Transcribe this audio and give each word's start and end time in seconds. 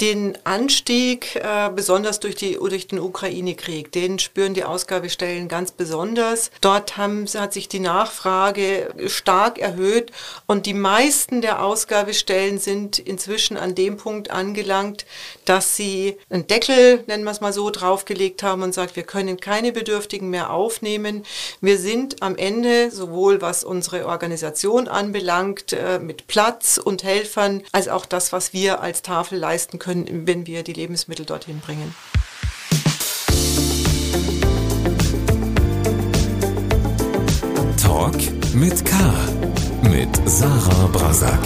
den 0.00 0.38
Anstieg, 0.44 1.36
äh, 1.36 1.70
besonders 1.74 2.20
durch, 2.20 2.34
die, 2.34 2.54
durch 2.54 2.86
den 2.86 2.98
Ukraine-Krieg, 2.98 3.92
den 3.92 4.18
spüren 4.18 4.54
die 4.54 4.64
Ausgabestellen 4.64 5.48
ganz 5.48 5.72
besonders. 5.72 6.50
Dort 6.60 6.96
haben, 6.96 7.26
hat 7.26 7.52
sich 7.52 7.68
die 7.68 7.80
Nachfrage 7.80 8.94
stark 9.06 9.58
erhöht 9.58 10.10
und 10.46 10.66
die 10.66 10.74
meisten 10.74 11.42
der 11.42 11.62
Ausgabestellen 11.62 12.58
sind 12.58 12.98
inzwischen 12.98 13.56
an 13.56 13.74
dem 13.74 13.98
Punkt 13.98 14.30
angelangt, 14.30 15.04
dass 15.44 15.76
sie 15.76 16.16
einen 16.30 16.46
Deckel, 16.46 17.04
nennen 17.06 17.24
wir 17.24 17.30
es 17.30 17.40
mal 17.40 17.52
so, 17.52 17.68
draufgelegt 17.70 18.42
haben 18.42 18.62
und 18.62 18.72
sagt, 18.72 18.96
wir 18.96 19.02
können 19.02 19.38
keine 19.38 19.72
Bedürftigen 19.72 20.30
mehr 20.30 20.50
aufnehmen. 20.50 21.24
Wir 21.60 21.78
sind 21.78 22.22
am 22.22 22.36
Ende, 22.36 22.90
sowohl 22.90 23.42
was 23.42 23.64
unsere 23.64 24.06
Organisation 24.06 24.88
anbelangt, 24.88 25.74
äh, 25.74 25.98
mit 25.98 26.26
Platz 26.26 26.80
und 26.82 27.04
Helfern, 27.04 27.62
als 27.72 27.88
auch 27.88 28.06
das, 28.06 28.32
was 28.32 28.52
wir 28.54 28.80
als 28.80 29.02
Tafel 29.02 29.38
leisten 29.38 29.78
können, 29.78 29.89
können, 29.90 30.26
wenn 30.26 30.46
wir 30.46 30.62
die 30.62 30.72
Lebensmittel 30.72 31.26
dorthin 31.26 31.58
bringen. 31.60 31.94
Talk 37.82 38.14
mit 38.54 38.84
K. 38.84 38.96
Mit 39.90 40.28
Sarah 40.28 40.86
Brasak. 40.88 41.40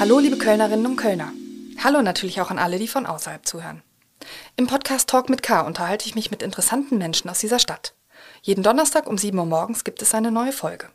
Hallo, 0.00 0.18
liebe 0.18 0.38
Kölnerinnen 0.38 0.86
und 0.86 0.96
Kölner. 0.96 1.32
Hallo 1.84 2.00
natürlich 2.00 2.40
auch 2.40 2.50
an 2.50 2.58
alle, 2.58 2.78
die 2.78 2.88
von 2.88 3.04
außerhalb 3.04 3.44
zuhören. 3.44 3.82
Im 4.56 4.66
Podcast 4.66 5.10
Talk 5.10 5.28
mit 5.28 5.42
K 5.42 5.60
unterhalte 5.60 6.06
ich 6.06 6.14
mich 6.14 6.30
mit 6.30 6.42
interessanten 6.42 6.96
Menschen 6.96 7.28
aus 7.28 7.40
dieser 7.40 7.58
Stadt. 7.58 7.94
Jeden 8.40 8.62
Donnerstag 8.62 9.06
um 9.06 9.18
7 9.18 9.38
Uhr 9.38 9.46
morgens 9.46 9.84
gibt 9.84 10.00
es 10.00 10.14
eine 10.14 10.30
neue 10.30 10.52
Folge. 10.52 10.88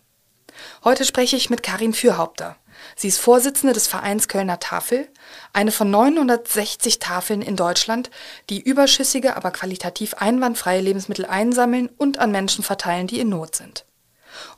Heute 0.84 1.06
spreche 1.06 1.36
ich 1.36 1.50
mit 1.50 1.64
Karin 1.64 1.94
Fürhaupter. 1.94 2.58
Sie 2.96 3.08
ist 3.08 3.20
Vorsitzende 3.20 3.74
des 3.74 3.88
Vereins 3.88 4.28
Kölner 4.28 4.60
Tafel, 4.60 5.08
eine 5.54 5.72
von 5.72 5.90
960 5.90 7.00
Tafeln 7.00 7.42
in 7.42 7.56
Deutschland, 7.56 8.10
die 8.50 8.62
überschüssige, 8.62 9.36
aber 9.36 9.52
qualitativ 9.52 10.14
einwandfreie 10.16 10.82
Lebensmittel 10.82 11.26
einsammeln 11.26 11.90
und 11.98 12.20
an 12.20 12.32
Menschen 12.32 12.64
verteilen, 12.64 13.08
die 13.08 13.20
in 13.20 13.30
Not 13.30 13.56
sind. 13.56 13.86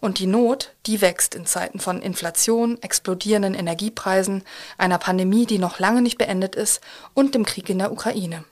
Und 0.02 0.20
die 0.20 0.28
Not, 0.28 0.76
die 0.86 1.02
wächst 1.02 1.36
in 1.36 1.46
Zeiten 1.46 1.80
von 1.80 2.02
Inflation, 2.02 2.82
explodierenden 2.82 3.54
Energiepreisen, 3.54 4.44
einer 4.78 4.98
Pandemie, 4.98 5.46
die 5.46 5.60
noch 5.60 5.80
lange 5.80 6.02
nicht 6.02 6.18
beendet 6.18 6.56
ist 6.56 6.82
und 7.14 7.36
dem 7.36 7.46
Krieg 7.46 7.70
in 7.70 7.80
der 7.80 7.92
Ukraine. 7.92 8.44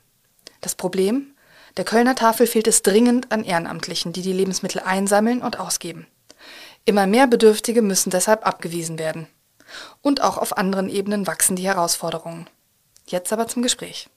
Das 0.60 0.74
Problem? 0.74 1.34
Der 1.76 1.84
Kölner 1.84 2.14
Tafel 2.14 2.46
fehlt 2.46 2.66
es 2.66 2.82
dringend 2.82 3.30
an 3.30 3.44
Ehrenamtlichen, 3.44 4.12
die 4.12 4.22
die 4.22 4.32
Lebensmittel 4.32 4.80
einsammeln 4.80 5.42
und 5.42 5.60
ausgeben. 5.60 6.06
Immer 6.88 7.06
mehr 7.06 7.26
Bedürftige 7.26 7.82
müssen 7.82 8.08
deshalb 8.08 8.46
abgewiesen 8.46 8.98
werden. 8.98 9.26
Und 10.00 10.22
auch 10.22 10.38
auf 10.38 10.56
anderen 10.56 10.88
Ebenen 10.88 11.26
wachsen 11.26 11.54
die 11.54 11.66
Herausforderungen. 11.66 12.48
Jetzt 13.04 13.30
aber 13.30 13.46
zum 13.46 13.60
Gespräch. 13.60 14.08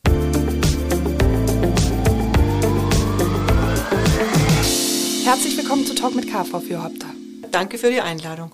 Herzlich 5.26 5.58
willkommen 5.58 5.86
zu 5.86 5.96
Talk 5.96 6.16
mit 6.16 6.32
K, 6.32 6.46
Frau 6.46 6.62
Fürhopter. 6.62 7.08
Danke 7.52 7.78
für 7.78 7.92
die 7.92 8.00
Einladung. 8.00 8.54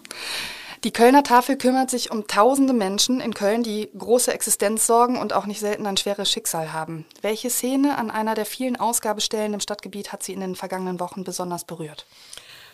Die 0.84 0.92
Kölner 0.92 1.22
Tafel 1.22 1.56
kümmert 1.56 1.92
sich 1.92 2.10
um 2.10 2.26
tausende 2.26 2.74
Menschen 2.74 3.20
in 3.20 3.36
Köln, 3.36 3.62
die 3.62 3.92
große 3.96 4.34
Existenzsorgen 4.34 5.18
und 5.20 5.34
auch 5.34 5.46
nicht 5.46 5.60
selten 5.60 5.86
ein 5.86 5.98
schweres 5.98 6.32
Schicksal 6.32 6.74
haben. 6.74 7.06
Welche 7.22 7.52
Szene 7.52 8.00
an 8.00 8.10
einer 8.10 8.34
der 8.34 8.48
vielen 8.48 8.78
Ausgabestellen 8.78 9.54
im 9.54 9.60
Stadtgebiet 9.60 10.12
hat 10.12 10.24
Sie 10.24 10.34
in 10.34 10.40
den 10.40 10.56
vergangenen 10.56 11.00
Wochen 11.00 11.24
besonders 11.24 11.66
berührt? 11.66 12.08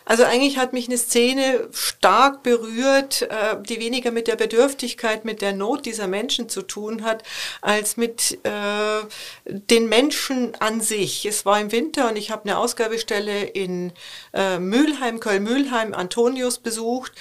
Also 0.06 0.24
eigentlich 0.24 0.58
hat 0.58 0.72
mich 0.72 0.88
eine 0.88 0.98
Szene 0.98 1.68
stark 1.72 2.42
berührt, 2.42 3.22
äh, 3.22 3.56
die 3.62 3.80
weniger 3.80 4.10
mit 4.10 4.28
der 4.28 4.36
Bedürftigkeit, 4.36 5.24
mit 5.24 5.40
der 5.40 5.54
Not 5.54 5.86
dieser 5.86 6.08
Menschen 6.08 6.48
zu 6.48 6.62
tun 6.62 7.04
hat, 7.04 7.22
als 7.62 7.96
mit 7.96 8.38
äh, 8.44 9.02
den 9.44 9.88
Menschen 9.88 10.54
an 10.60 10.80
sich. 10.80 11.24
Es 11.24 11.46
war 11.46 11.58
im 11.58 11.72
Winter 11.72 12.08
und 12.10 12.16
ich 12.16 12.30
habe 12.30 12.44
eine 12.44 12.58
Ausgabestelle 12.58 13.44
in 13.44 13.92
äh, 14.34 14.58
Mülheim, 14.58 15.20
Köln-Mülheim, 15.20 15.94
Antonius 15.94 16.58
besucht 16.58 17.12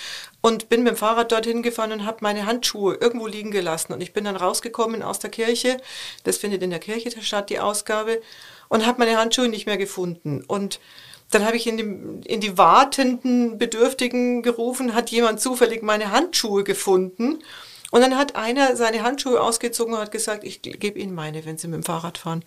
und 0.41 0.68
bin 0.68 0.84
mit 0.84 0.91
dem 0.91 0.97
Fahrrad 0.97 1.31
dorthin 1.31 1.63
gefahren 1.63 1.94
und 1.94 2.06
habe 2.06 2.18
meine 2.19 2.46
Handschuhe 2.46 2.96
irgendwo 2.96 3.28
liegen 3.28 3.52
gelassen. 3.52 3.94
Und 3.94 4.02
ich 4.02 4.12
bin 4.12 4.25
dann 4.25 4.35
rausgekommen 4.35 5.02
aus 5.02 5.19
der 5.19 5.29
Kirche, 5.29 5.78
das 6.25 6.38
findet 6.38 6.62
in 6.62 6.69
der 6.69 6.79
Kirche 6.79 7.12
statt, 7.22 7.50
die 7.50 7.59
Ausgabe, 7.59 8.22
und 8.68 8.85
habe 8.85 9.00
meine 9.00 9.18
Handschuhe 9.18 9.47
nicht 9.47 9.68
mehr 9.68 9.78
gefunden. 9.78 10.44
Und 10.46 10.81
dann 11.34 11.46
habe 11.46 11.58
ich 11.58 11.68
in, 11.68 11.78
dem, 11.78 12.22
in 12.26 12.42
die 12.42 12.58
wartenden 12.58 13.58
Bedürftigen 13.58 14.42
gerufen, 14.42 14.94
hat 14.94 15.10
jemand 15.10 15.42
zufällig 15.42 15.84
meine 15.84 16.12
Handschuhe 16.12 16.64
gefunden. 16.64 17.44
Und 17.92 18.02
dann 18.02 18.18
hat 18.18 18.36
einer 18.36 18.76
seine 18.76 19.04
Handschuhe 19.04 19.40
ausgezogen 19.40 19.94
und 19.94 20.00
hat 20.00 20.12
gesagt, 20.12 20.44
ich 20.44 20.62
gebe 20.62 21.00
Ihnen 21.00 21.14
meine, 21.14 21.46
wenn 21.46 21.58
Sie 21.58 21.68
mit 21.68 21.76
dem 21.76 21.84
Fahrrad 21.84 22.18
fahren. 22.18 22.44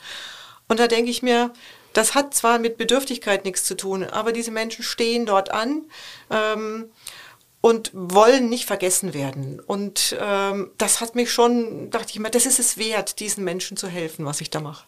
Und 0.69 0.81
da 0.81 0.89
denke 0.89 1.11
ich 1.11 1.23
mir, 1.23 1.53
das 1.93 2.15
hat 2.15 2.35
zwar 2.35 2.59
mit 2.59 2.77
Bedürftigkeit 2.77 3.45
nichts 3.45 3.65
zu 3.65 3.77
tun, 3.77 4.05
aber 4.05 4.33
diese 4.33 4.51
Menschen 4.51 4.83
stehen 4.83 5.25
dort 5.25 5.51
an 5.51 5.85
ähm, 6.31 6.91
und 7.61 7.91
wollen 7.95 8.49
nicht 8.49 8.67
vergessen 8.67 9.15
werden. 9.15 9.61
Und 9.61 10.17
ähm, 10.21 10.73
das 10.79 11.01
hat 11.01 11.15
mich 11.15 11.31
schon, 11.31 11.91
dachte 11.91 12.11
ich 12.11 12.19
mir, 12.19 12.31
das 12.31 12.45
ist 12.45 12.59
es 12.59 12.77
wert, 12.77 13.21
diesen 13.21 13.45
Menschen 13.45 13.77
zu 13.77 13.89
helfen, 13.89 14.27
was 14.27 14.41
ich 14.41 14.51
da 14.51 14.61
mache. 14.61 14.85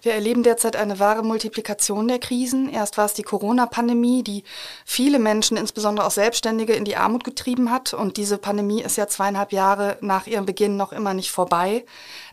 Wir 0.00 0.14
erleben 0.14 0.42
derzeit 0.42 0.76
eine 0.76 0.98
wahre 0.98 1.24
Multiplikation 1.24 2.08
der 2.08 2.18
Krisen. 2.18 2.68
Erst 2.68 2.98
war 2.98 3.06
es 3.06 3.14
die 3.14 3.22
Corona-Pandemie, 3.22 4.22
die 4.22 4.44
viele 4.84 5.18
Menschen, 5.18 5.56
insbesondere 5.56 6.06
auch 6.06 6.10
Selbstständige, 6.10 6.74
in 6.74 6.84
die 6.84 6.96
Armut 6.96 7.24
getrieben 7.24 7.70
hat. 7.70 7.94
Und 7.94 8.16
diese 8.16 8.38
Pandemie 8.38 8.82
ist 8.82 8.96
ja 8.96 9.08
zweieinhalb 9.08 9.52
Jahre 9.52 9.98
nach 10.00 10.26
ihrem 10.26 10.46
Beginn 10.46 10.76
noch 10.76 10.92
immer 10.92 11.14
nicht 11.14 11.30
vorbei. 11.30 11.84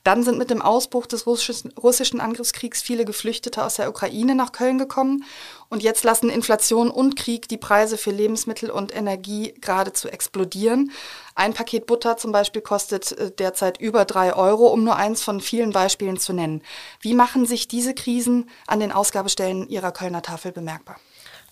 Dann 0.03 0.23
sind 0.23 0.37
mit 0.37 0.51
dem 0.51 0.61
Ausbruch 0.61 1.07
des 1.07 1.25
russischen 1.25 2.21
Angriffskriegs 2.21 2.81
viele 2.81 3.05
Geflüchtete 3.05 3.63
aus 3.63 3.75
der 3.75 3.89
Ukraine 3.89 4.35
nach 4.35 4.51
Köln 4.51 4.77
gekommen. 4.77 5.23
Und 5.69 5.83
jetzt 5.83 6.03
lassen 6.03 6.29
Inflation 6.29 6.89
und 6.89 7.15
Krieg 7.15 7.47
die 7.47 7.57
Preise 7.57 7.97
für 7.97 8.11
Lebensmittel 8.11 8.69
und 8.69 8.95
Energie 8.95 9.53
geradezu 9.59 10.07
explodieren. 10.07 10.91
Ein 11.33 11.53
Paket 11.53 11.85
Butter 11.85 12.17
zum 12.17 12.31
Beispiel 12.31 12.61
kostet 12.61 13.11
äh, 13.13 13.31
derzeit 13.31 13.79
über 13.79 14.05
drei 14.05 14.33
Euro, 14.33 14.67
um 14.67 14.83
nur 14.83 14.95
eins 14.95 15.23
von 15.23 15.41
vielen 15.41 15.71
Beispielen 15.71 16.17
zu 16.17 16.33
nennen. 16.33 16.61
Wie 17.01 17.13
machen 17.13 17.45
sich 17.45 17.67
diese 17.67 17.93
Krisen 17.93 18.49
an 18.67 18.79
den 18.79 18.91
Ausgabestellen 18.91 19.67
Ihrer 19.67 19.91
Kölner 19.91 20.21
Tafel 20.21 20.51
bemerkbar? 20.51 20.97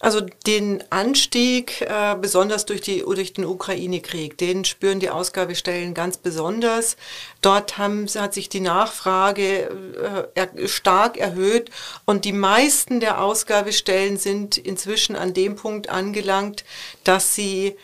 Also 0.03 0.19
den 0.19 0.83
Anstieg, 0.89 1.79
äh, 1.79 2.17
besonders 2.19 2.65
durch, 2.65 2.81
die, 2.81 2.99
durch 2.99 3.31
den 3.31 3.45
Ukraine-Krieg, 3.45 4.37
den 4.37 4.65
spüren 4.65 4.99
die 4.99 5.09
Ausgabestellen 5.09 5.93
ganz 5.93 6.17
besonders. 6.17 6.97
Dort 7.41 7.77
haben, 7.77 8.05
hat 8.07 8.33
sich 8.33 8.49
die 8.49 8.59
Nachfrage 8.59 10.27
äh, 10.35 10.67
stark 10.67 11.15
erhöht 11.15 11.71
und 12.03 12.25
die 12.25 12.33
meisten 12.33 12.99
der 12.99 13.23
Ausgabestellen 13.23 14.17
sind 14.17 14.57
inzwischen 14.57 15.15
an 15.15 15.33
dem 15.33 15.55
Punkt 15.55 15.87
angelangt, 15.87 16.65
dass 17.05 17.33
sie 17.33 17.77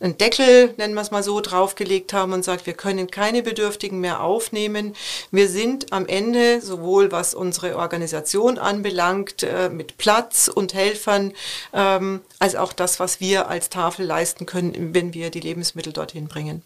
einen 0.00 0.16
Deckel, 0.16 0.74
nennen 0.76 0.94
wir 0.94 1.00
es 1.00 1.10
mal 1.10 1.22
so, 1.22 1.40
draufgelegt 1.40 2.12
haben 2.12 2.32
und 2.32 2.44
sagt, 2.44 2.66
wir 2.66 2.74
können 2.74 3.10
keine 3.10 3.42
Bedürftigen 3.42 4.00
mehr 4.00 4.22
aufnehmen. 4.22 4.94
Wir 5.30 5.48
sind 5.48 5.92
am 5.92 6.06
Ende, 6.06 6.60
sowohl 6.60 7.10
was 7.10 7.34
unsere 7.34 7.76
Organisation 7.76 8.58
anbelangt, 8.58 9.42
äh, 9.42 9.68
mit 9.68 9.98
Platz 9.98 10.48
und 10.48 10.74
Helfern, 10.74 11.32
ähm, 11.72 12.20
als 12.38 12.54
auch 12.54 12.72
das, 12.72 13.00
was 13.00 13.20
wir 13.20 13.48
als 13.48 13.70
Tafel 13.70 14.06
leisten 14.06 14.46
können, 14.46 14.94
wenn 14.94 15.14
wir 15.14 15.30
die 15.30 15.40
Lebensmittel 15.40 15.92
dorthin 15.92 16.28
bringen. 16.28 16.62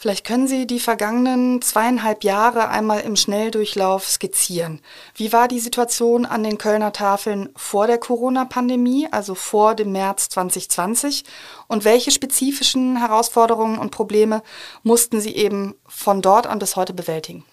Vielleicht 0.00 0.24
können 0.24 0.46
Sie 0.46 0.64
die 0.64 0.78
vergangenen 0.78 1.60
zweieinhalb 1.60 2.22
Jahre 2.22 2.68
einmal 2.68 3.00
im 3.00 3.16
Schnelldurchlauf 3.16 4.06
skizzieren. 4.06 4.80
Wie 5.16 5.32
war 5.32 5.48
die 5.48 5.58
Situation 5.58 6.24
an 6.24 6.44
den 6.44 6.56
Kölner 6.56 6.92
Tafeln 6.92 7.48
vor 7.56 7.88
der 7.88 7.98
Corona-Pandemie, 7.98 9.08
also 9.10 9.34
vor 9.34 9.74
dem 9.74 9.90
März 9.90 10.28
2020? 10.28 11.24
Und 11.66 11.84
welche 11.84 12.12
spezifischen 12.12 12.98
Herausforderungen 12.98 13.76
und 13.76 13.90
Probleme 13.90 14.44
mussten 14.84 15.20
Sie 15.20 15.34
eben 15.34 15.74
von 15.88 16.22
dort 16.22 16.46
an 16.46 16.60
bis 16.60 16.76
heute 16.76 16.92
bewältigen? 16.92 17.44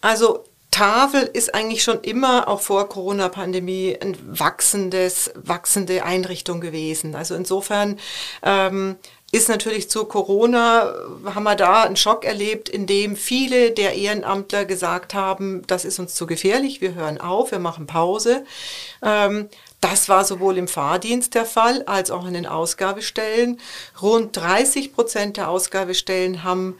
Also 0.00 0.44
Tafel 0.70 1.22
ist 1.22 1.52
eigentlich 1.52 1.82
schon 1.82 2.00
immer, 2.02 2.46
auch 2.46 2.60
vor 2.60 2.88
Corona-Pandemie, 2.88 3.98
ein 4.00 4.16
wachsendes, 4.22 5.32
wachsende 5.34 6.04
Einrichtung 6.04 6.60
gewesen. 6.60 7.16
Also 7.16 7.34
insofern 7.34 7.98
ähm, 8.42 8.96
ist 9.32 9.48
natürlich 9.48 9.88
zu 9.88 10.04
Corona, 10.06 10.92
haben 11.24 11.44
wir 11.44 11.54
da 11.54 11.82
einen 11.84 11.96
Schock 11.96 12.24
erlebt, 12.24 12.68
in 12.68 12.86
dem 12.86 13.14
viele 13.14 13.70
der 13.70 13.94
Ehrenamtler 13.94 14.64
gesagt 14.64 15.14
haben, 15.14 15.62
das 15.66 15.84
ist 15.84 15.98
uns 16.00 16.14
zu 16.14 16.26
gefährlich, 16.26 16.80
wir 16.80 16.94
hören 16.94 17.20
auf, 17.20 17.52
wir 17.52 17.60
machen 17.60 17.86
Pause. 17.86 18.44
Ähm, 19.02 19.48
das 19.80 20.08
war 20.08 20.24
sowohl 20.24 20.58
im 20.58 20.68
Fahrdienst 20.68 21.34
der 21.34 21.46
Fall 21.46 21.82
als 21.84 22.10
auch 22.10 22.26
in 22.26 22.34
den 22.34 22.46
Ausgabestellen. 22.46 23.60
Rund 24.02 24.36
30 24.36 24.92
Prozent 24.92 25.36
der 25.36 25.48
Ausgabestellen 25.48 26.42
haben 26.42 26.78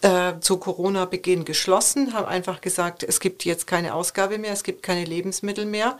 äh, 0.00 0.34
zu 0.40 0.58
Corona-Beginn 0.58 1.44
geschlossen, 1.44 2.14
haben 2.14 2.26
einfach 2.26 2.60
gesagt, 2.60 3.02
es 3.02 3.18
gibt 3.18 3.44
jetzt 3.44 3.66
keine 3.66 3.94
Ausgabe 3.94 4.38
mehr, 4.38 4.52
es 4.52 4.62
gibt 4.62 4.82
keine 4.84 5.04
Lebensmittel 5.04 5.66
mehr. 5.66 5.98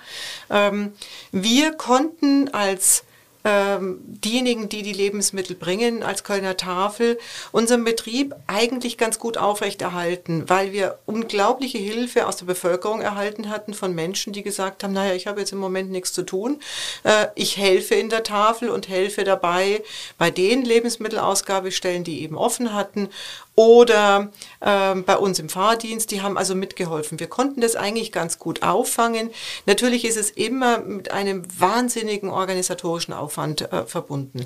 Ähm, 0.48 0.92
wir 1.32 1.72
konnten 1.72 2.48
als 2.54 3.02
ähm, 3.48 3.98
diejenigen, 4.04 4.68
die 4.68 4.82
die 4.82 4.92
Lebensmittel 4.92 5.56
bringen, 5.56 6.02
als 6.02 6.22
Kölner 6.22 6.56
Tafel, 6.56 7.18
unseren 7.50 7.84
Betrieb 7.84 8.34
eigentlich 8.46 8.98
ganz 8.98 9.18
gut 9.18 9.38
aufrechterhalten, 9.38 10.48
weil 10.48 10.72
wir 10.72 10.98
unglaubliche 11.06 11.78
Hilfe 11.78 12.26
aus 12.26 12.36
der 12.36 12.44
Bevölkerung 12.44 13.00
erhalten 13.00 13.48
hatten 13.48 13.72
von 13.72 13.94
Menschen, 13.94 14.34
die 14.34 14.42
gesagt 14.42 14.84
haben, 14.84 14.92
naja, 14.92 15.14
ich 15.14 15.26
habe 15.26 15.40
jetzt 15.40 15.52
im 15.52 15.58
Moment 15.58 15.90
nichts 15.90 16.12
zu 16.12 16.22
tun. 16.22 16.60
Äh, 17.04 17.28
ich 17.36 17.56
helfe 17.56 17.94
in 17.94 18.10
der 18.10 18.22
Tafel 18.22 18.68
und 18.68 18.88
helfe 18.88 19.24
dabei 19.24 19.82
bei 20.18 20.30
den 20.30 20.64
Lebensmittelausgabestellen, 20.64 22.04
die 22.04 22.22
eben 22.22 22.36
offen 22.36 22.74
hatten 22.74 23.08
oder 23.58 24.30
ähm, 24.60 25.02
bei 25.02 25.16
uns 25.16 25.40
im 25.40 25.48
Fahrdienst, 25.48 26.12
die 26.12 26.22
haben 26.22 26.38
also 26.38 26.54
mitgeholfen. 26.54 27.18
Wir 27.18 27.26
konnten 27.26 27.60
das 27.60 27.74
eigentlich 27.74 28.12
ganz 28.12 28.38
gut 28.38 28.62
auffangen. 28.62 29.32
Natürlich 29.66 30.04
ist 30.04 30.16
es 30.16 30.30
immer 30.30 30.78
mit 30.78 31.10
einem 31.10 31.42
wahnsinnigen 31.58 32.30
organisatorischen 32.30 33.12
Aufwand 33.12 33.72
äh, 33.72 33.84
verbunden. 33.84 34.44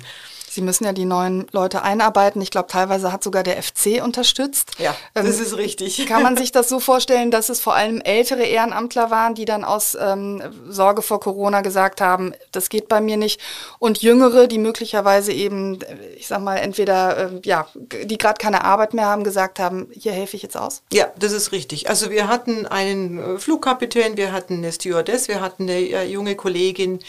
Sie 0.53 0.61
müssen 0.61 0.85
ja 0.85 0.93
die 0.93 1.05
neuen 1.05 1.47
Leute 1.51 1.81
einarbeiten. 1.81 2.41
Ich 2.41 2.51
glaube, 2.51 2.67
teilweise 2.67 3.11
hat 3.11 3.23
sogar 3.23 3.41
der 3.41 3.61
FC 3.61 4.03
unterstützt. 4.03 4.71
Ja, 4.77 4.95
ähm, 5.15 5.25
das 5.25 5.39
ist 5.39 5.57
richtig. 5.57 6.05
Kann 6.05 6.21
man 6.21 6.37
sich 6.37 6.51
das 6.51 6.69
so 6.73 6.79
vorstellen, 6.79 7.31
dass 7.31 7.49
es 7.49 7.59
vor 7.59 7.73
allem 7.73 8.01
ältere 8.01 8.43
Ehrenamtler 8.43 9.09
waren, 9.09 9.33
die 9.33 9.45
dann 9.45 9.63
aus 9.63 9.97
ähm, 9.99 10.43
Sorge 10.69 11.01
vor 11.01 11.19
Corona 11.19 11.61
gesagt 11.61 12.01
haben, 12.01 12.33
das 12.51 12.69
geht 12.69 12.87
bei 12.87 13.01
mir 13.01 13.17
nicht. 13.17 13.41
Und 13.79 14.03
jüngere, 14.03 14.47
die 14.47 14.59
möglicherweise 14.59 15.31
eben, 15.31 15.79
ich 16.15 16.27
sag 16.27 16.41
mal, 16.41 16.57
entweder, 16.57 17.17
äh, 17.17 17.41
ja, 17.43 17.67
die 17.75 18.17
gerade 18.17 18.37
keine 18.37 18.63
Arbeit 18.63 18.93
mehr 18.93 19.05
haben, 19.05 19.23
gesagt 19.23 19.59
haben, 19.59 19.87
hier 19.91 20.11
helfe 20.11 20.35
ich 20.35 20.43
jetzt 20.43 20.57
aus? 20.57 20.83
Ja, 20.91 21.07
das 21.17 21.31
ist 21.31 21.51
richtig. 21.51 21.89
Also 21.89 22.11
wir 22.11 22.27
hatten 22.27 22.67
einen 22.67 23.17
äh, 23.17 23.39
Flugkapitän, 23.39 24.17
wir 24.17 24.31
hatten 24.31 24.57
eine 24.57 24.71
Stewardess, 24.71 25.27
wir 25.27 25.41
hatten 25.41 25.63
eine 25.63 25.79
äh, 25.79 26.05
junge 26.05 26.35
Kollegin, 26.35 26.99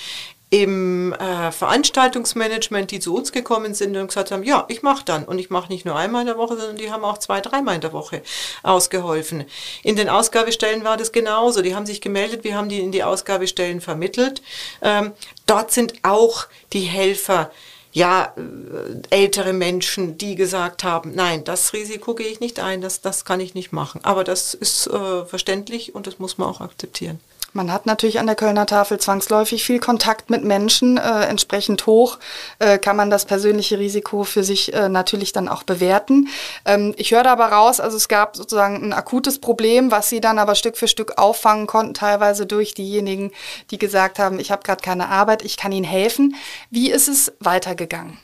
im 0.50 1.12
äh, 1.14 1.50
Veranstaltungsmanagement, 1.50 2.90
die 2.90 3.00
zu 3.00 3.14
uns 3.14 3.32
gekommen 3.32 3.74
sind 3.74 3.96
und 3.96 4.06
gesagt 4.06 4.30
haben, 4.30 4.44
ja, 4.44 4.64
ich 4.68 4.82
mache 4.82 5.04
dann. 5.04 5.24
Und 5.24 5.38
ich 5.38 5.50
mache 5.50 5.72
nicht 5.72 5.84
nur 5.84 5.96
einmal 5.96 6.20
in 6.20 6.26
der 6.28 6.38
Woche, 6.38 6.56
sondern 6.56 6.76
die 6.76 6.92
haben 6.92 7.04
auch 7.04 7.18
zwei, 7.18 7.40
dreimal 7.40 7.74
in 7.74 7.80
der 7.80 7.92
Woche 7.92 8.22
ausgeholfen. 8.62 9.44
In 9.82 9.96
den 9.96 10.08
Ausgabestellen 10.08 10.84
war 10.84 10.96
das 10.96 11.12
genauso. 11.12 11.62
Die 11.62 11.74
haben 11.74 11.86
sich 11.86 12.00
gemeldet, 12.00 12.44
wir 12.44 12.56
haben 12.56 12.68
die 12.68 12.80
in 12.80 12.92
die 12.92 13.02
Ausgabestellen 13.02 13.80
vermittelt. 13.80 14.42
Ähm, 14.80 15.12
dort 15.46 15.72
sind 15.72 15.94
auch 16.02 16.46
die 16.72 16.82
Helfer 16.82 17.50
ja, 17.94 18.34
äh, 18.36 19.02
ältere 19.10 19.52
Menschen, 19.52 20.18
die 20.18 20.34
gesagt 20.34 20.82
haben, 20.82 21.14
nein, 21.14 21.44
das 21.44 21.72
Risiko 21.72 22.14
gehe 22.14 22.26
ich 22.26 22.40
nicht 22.40 22.58
ein, 22.58 22.80
das, 22.80 23.00
das 23.00 23.24
kann 23.24 23.40
ich 23.40 23.54
nicht 23.54 23.72
machen. 23.72 24.00
Aber 24.04 24.24
das 24.24 24.52
ist 24.52 24.88
äh, 24.88 25.24
verständlich 25.24 25.94
und 25.94 26.06
das 26.06 26.18
muss 26.18 26.36
man 26.36 26.48
auch 26.48 26.60
akzeptieren. 26.60 27.20
Man 27.56 27.72
hat 27.72 27.86
natürlich 27.86 28.18
an 28.18 28.26
der 28.26 28.34
Kölner 28.34 28.66
Tafel 28.66 28.98
zwangsläufig 28.98 29.62
viel 29.62 29.78
Kontakt 29.78 30.28
mit 30.28 30.42
Menschen. 30.42 30.98
Äh, 30.98 31.26
entsprechend 31.26 31.86
hoch 31.86 32.18
äh, 32.58 32.78
kann 32.78 32.96
man 32.96 33.10
das 33.10 33.26
persönliche 33.26 33.78
Risiko 33.78 34.24
für 34.24 34.42
sich 34.42 34.74
äh, 34.74 34.88
natürlich 34.88 35.32
dann 35.32 35.48
auch 35.48 35.62
bewerten. 35.62 36.26
Ähm, 36.64 36.94
ich 36.96 37.12
höre 37.12 37.22
da 37.22 37.30
aber 37.30 37.46
raus, 37.46 37.78
also 37.78 37.96
es 37.96 38.08
gab 38.08 38.36
sozusagen 38.36 38.82
ein 38.82 38.92
akutes 38.92 39.38
Problem, 39.38 39.92
was 39.92 40.08
Sie 40.08 40.20
dann 40.20 40.40
aber 40.40 40.56
Stück 40.56 40.76
für 40.76 40.88
Stück 40.88 41.16
auffangen 41.16 41.68
konnten, 41.68 41.94
teilweise 41.94 42.44
durch 42.44 42.74
diejenigen, 42.74 43.30
die 43.70 43.78
gesagt 43.78 44.18
haben, 44.18 44.40
ich 44.40 44.50
habe 44.50 44.64
gerade 44.64 44.82
keine 44.82 45.08
Arbeit, 45.08 45.44
ich 45.44 45.56
kann 45.56 45.70
Ihnen 45.70 45.84
helfen. 45.84 46.34
Wie 46.70 46.90
ist 46.90 47.06
es 47.06 47.32
weitergegangen? 47.38 48.18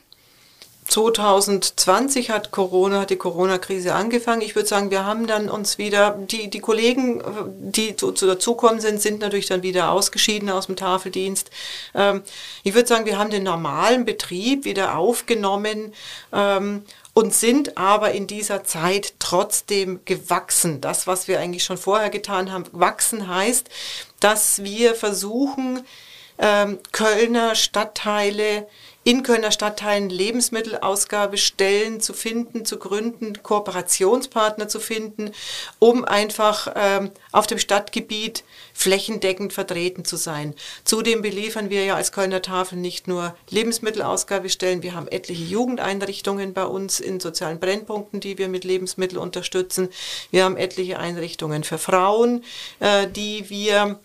2020 0.91 2.31
hat 2.31 2.51
Corona, 2.51 2.99
hat 2.99 3.11
die 3.11 3.15
Corona-Krise 3.15 3.95
angefangen. 3.95 4.41
Ich 4.41 4.55
würde 4.55 4.67
sagen, 4.67 4.91
wir 4.91 5.05
haben 5.05 5.25
dann 5.25 5.49
uns 5.49 5.77
wieder, 5.77 6.17
die, 6.19 6.49
die 6.49 6.59
Kollegen, 6.59 7.23
die 7.59 7.95
zu, 7.95 8.11
zu 8.11 8.27
dazukommen 8.27 8.81
sind, 8.81 9.01
sind 9.01 9.21
natürlich 9.21 9.45
dann 9.45 9.63
wieder 9.63 9.91
ausgeschieden 9.91 10.49
aus 10.49 10.65
dem 10.65 10.75
Tafeldienst. 10.75 11.49
Ähm, 11.95 12.23
ich 12.63 12.73
würde 12.73 12.89
sagen, 12.89 13.05
wir 13.05 13.17
haben 13.17 13.29
den 13.29 13.43
normalen 13.43 14.03
Betrieb 14.03 14.65
wieder 14.65 14.97
aufgenommen 14.97 15.93
ähm, 16.33 16.83
und 17.13 17.33
sind 17.33 17.77
aber 17.77 18.11
in 18.11 18.27
dieser 18.27 18.65
Zeit 18.65 19.13
trotzdem 19.19 20.01
gewachsen. 20.03 20.81
Das, 20.81 21.07
was 21.07 21.29
wir 21.29 21.39
eigentlich 21.39 21.63
schon 21.63 21.77
vorher 21.77 22.09
getan 22.09 22.51
haben, 22.51 22.65
wachsen 22.73 23.29
heißt, 23.29 23.69
dass 24.19 24.61
wir 24.61 24.93
versuchen, 24.95 25.85
ähm, 26.37 26.79
Kölner 26.91 27.55
Stadtteile 27.55 28.67
in 29.03 29.23
Kölner 29.23 29.51
Stadtteilen 29.51 30.09
Lebensmittelausgabestellen 30.09 32.01
zu 32.01 32.13
finden, 32.13 32.65
zu 32.65 32.77
gründen, 32.77 33.41
Kooperationspartner 33.41 34.67
zu 34.67 34.79
finden, 34.79 35.31
um 35.79 36.05
einfach 36.05 36.71
ähm, 36.75 37.11
auf 37.31 37.47
dem 37.47 37.57
Stadtgebiet 37.57 38.43
flächendeckend 38.73 39.53
vertreten 39.53 40.05
zu 40.05 40.17
sein. 40.17 40.53
Zudem 40.83 41.23
beliefern 41.23 41.71
wir 41.71 41.83
ja 41.83 41.95
als 41.95 42.11
Kölner 42.11 42.43
Tafel 42.43 42.77
nicht 42.77 43.07
nur 43.07 43.35
Lebensmittelausgabestellen, 43.49 44.83
wir 44.83 44.93
haben 44.93 45.07
etliche 45.07 45.43
Jugendeinrichtungen 45.43 46.53
bei 46.53 46.65
uns 46.65 46.99
in 46.99 47.19
sozialen 47.19 47.59
Brennpunkten, 47.59 48.19
die 48.19 48.37
wir 48.37 48.49
mit 48.49 48.63
Lebensmitteln 48.63 49.19
unterstützen. 49.19 49.89
Wir 50.29 50.43
haben 50.43 50.57
etliche 50.57 50.99
Einrichtungen 50.99 51.63
für 51.63 51.79
Frauen, 51.79 52.43
äh, 52.79 53.07
die 53.07 53.49
wir 53.49 53.99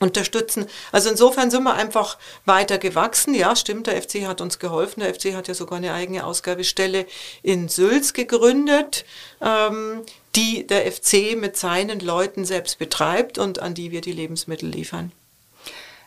unterstützen. 0.00 0.66
Also 0.92 1.10
insofern 1.10 1.50
sind 1.50 1.64
wir 1.64 1.74
einfach 1.74 2.18
weiter 2.44 2.78
gewachsen. 2.78 3.34
Ja, 3.34 3.56
stimmt, 3.56 3.86
der 3.86 4.00
FC 4.00 4.26
hat 4.26 4.40
uns 4.40 4.58
geholfen. 4.58 5.00
Der 5.00 5.14
FC 5.14 5.34
hat 5.34 5.48
ja 5.48 5.54
sogar 5.54 5.78
eine 5.78 5.92
eigene 5.92 6.24
Ausgabestelle 6.26 7.06
in 7.42 7.68
Sülz 7.68 8.12
gegründet, 8.12 9.04
ähm, 9.40 10.02
die 10.34 10.66
der 10.66 10.90
FC 10.90 11.36
mit 11.36 11.56
seinen 11.56 12.00
Leuten 12.00 12.44
selbst 12.44 12.78
betreibt 12.78 13.38
und 13.38 13.60
an 13.60 13.74
die 13.74 13.90
wir 13.90 14.00
die 14.00 14.12
Lebensmittel 14.12 14.68
liefern. 14.68 15.12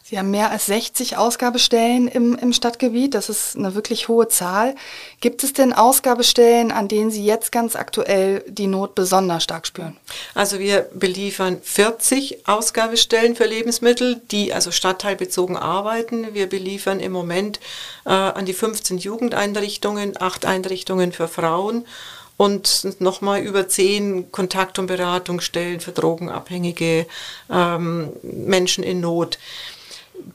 Sie 0.09 0.17
haben 0.17 0.31
mehr 0.31 0.51
als 0.51 0.67
60 0.67 1.17
Ausgabestellen 1.17 2.07
im, 2.07 2.37
im 2.37 2.53
Stadtgebiet. 2.53 3.13
Das 3.13 3.27
ist 3.27 3.57
eine 3.57 3.75
wirklich 3.75 4.07
hohe 4.07 4.29
Zahl. 4.29 4.73
Gibt 5.19 5.43
es 5.43 5.51
denn 5.51 5.73
Ausgabestellen, 5.73 6.71
an 6.71 6.87
denen 6.87 7.11
Sie 7.11 7.25
jetzt 7.25 7.51
ganz 7.51 7.75
aktuell 7.75 8.41
die 8.47 8.67
Not 8.67 8.95
besonders 8.95 9.43
stark 9.43 9.67
spüren? 9.67 9.97
Also 10.33 10.59
wir 10.59 10.87
beliefern 10.93 11.57
40 11.61 12.47
Ausgabestellen 12.47 13.35
für 13.35 13.47
Lebensmittel, 13.47 14.21
die 14.31 14.53
also 14.53 14.71
stadtteilbezogen 14.71 15.57
arbeiten. 15.57 16.33
Wir 16.33 16.47
beliefern 16.47 17.01
im 17.01 17.11
Moment 17.11 17.59
äh, 18.05 18.11
an 18.11 18.45
die 18.45 18.53
15 18.53 18.99
Jugendeinrichtungen, 18.99 20.13
acht 20.21 20.45
Einrichtungen 20.45 21.11
für 21.11 21.27
Frauen 21.27 21.85
und 22.37 23.01
nochmal 23.01 23.41
über 23.41 23.67
zehn 23.67 24.31
Kontakt- 24.31 24.79
und 24.79 24.87
Beratungsstellen 24.87 25.81
für 25.81 25.91
drogenabhängige 25.91 27.07
ähm, 27.51 28.13
Menschen 28.23 28.85
in 28.85 29.01
Not 29.01 29.37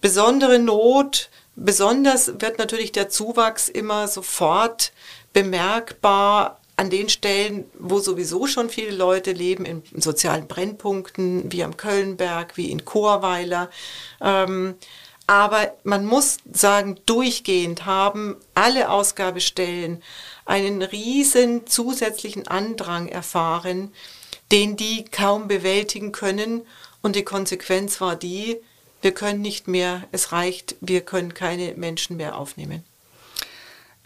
besondere 0.01 0.59
Not, 0.59 1.31
besonders 1.57 2.41
wird 2.41 2.59
natürlich 2.59 2.93
der 2.93 3.09
Zuwachs 3.09 3.69
immer 3.69 4.09
sofort 4.09 4.93
bemerkbar 5.33 6.61
an 6.77 6.91
den 6.91 7.09
Stellen, 7.09 7.65
wo 7.79 8.01
sowieso 8.01 8.47
schon 8.47 8.71
viele 8.71 8.97
Leute 8.97 9.33
leben, 9.33 9.65
in 9.65 9.83
sozialen 9.95 10.49
Brennpunkten, 10.49 11.53
wie 11.53 11.63
am 11.63 11.77
Kölnberg, 11.77 12.57
wie 12.57 12.71
in 12.71 12.85
Chorweiler. 12.85 13.71
Ähm, 14.21 14.75
aber 15.27 15.75
man 15.85 16.05
muss 16.05 16.39
sagen, 16.53 16.99
durchgehend 17.07 17.87
haben 17.87 18.37
alle 18.55 18.91
Ausgabestellen 18.91 20.03
einen 20.45 20.83
riesen 20.83 21.67
zusätzlichen 21.67 22.49
Andrang 22.49 23.09
erfahren, 23.09 23.93
den 24.51 24.77
die 24.77 25.05
kaum 25.05 25.49
bewältigen 25.49 26.13
können. 26.13 26.63
Und 27.01 27.17
die 27.17 27.25
Konsequenz 27.25 28.01
war 28.01 28.17
die, 28.17 28.59
wir 29.03 29.13
können 29.13 29.43
nicht 29.43 29.69
mehr, 29.69 30.05
es 30.13 30.33
reicht, 30.33 30.77
wir 30.81 31.03
können 31.03 31.35
keine 31.35 31.75
Menschen 31.75 32.17
mehr 32.17 32.37
aufnehmen. 32.37 32.85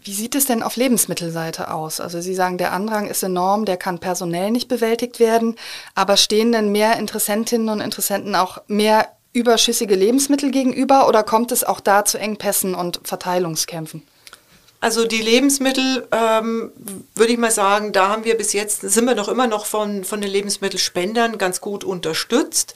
Wie 0.03 0.13
sieht 0.13 0.35
es 0.35 0.45
denn 0.45 0.63
auf 0.63 0.77
Lebensmittelseite 0.77 1.71
aus? 1.71 1.99
Also 1.99 2.21
Sie 2.21 2.33
sagen, 2.33 2.57
der 2.57 2.71
Andrang 2.71 3.07
ist 3.07 3.23
enorm, 3.23 3.65
der 3.65 3.77
kann 3.77 3.99
personell 3.99 4.51
nicht 4.51 4.69
bewältigt 4.69 5.19
werden, 5.19 5.55
aber 5.95 6.15
stehen 6.15 6.51
denn 6.51 6.71
mehr 6.71 6.97
Interessentinnen 6.97 7.69
und 7.69 7.81
Interessenten 7.81 8.35
auch 8.35 8.59
mehr 8.67 9.09
überschüssige 9.33 9.95
Lebensmittel 9.95 10.51
gegenüber 10.51 11.07
oder 11.07 11.23
kommt 11.23 11.51
es 11.51 11.63
auch 11.63 11.79
da 11.79 12.05
zu 12.05 12.17
Engpässen 12.17 12.73
und 12.73 13.01
Verteilungskämpfen? 13.03 14.01
Also 14.79 15.05
die 15.05 15.21
Lebensmittel, 15.21 16.07
ähm, 16.11 16.71
würde 17.15 17.33
ich 17.33 17.37
mal 17.39 17.51
sagen, 17.51 17.91
da 17.91 18.09
haben 18.09 18.25
wir 18.25 18.37
bis 18.37 18.53
jetzt, 18.53 18.81
sind 18.81 19.05
wir 19.05 19.15
noch 19.15 19.27
immer 19.27 19.47
noch 19.47 19.65
von, 19.65 20.03
von 20.03 20.21
den 20.21 20.29
Lebensmittelspendern 20.29 21.37
ganz 21.37 21.61
gut 21.61 21.83
unterstützt. 21.83 22.75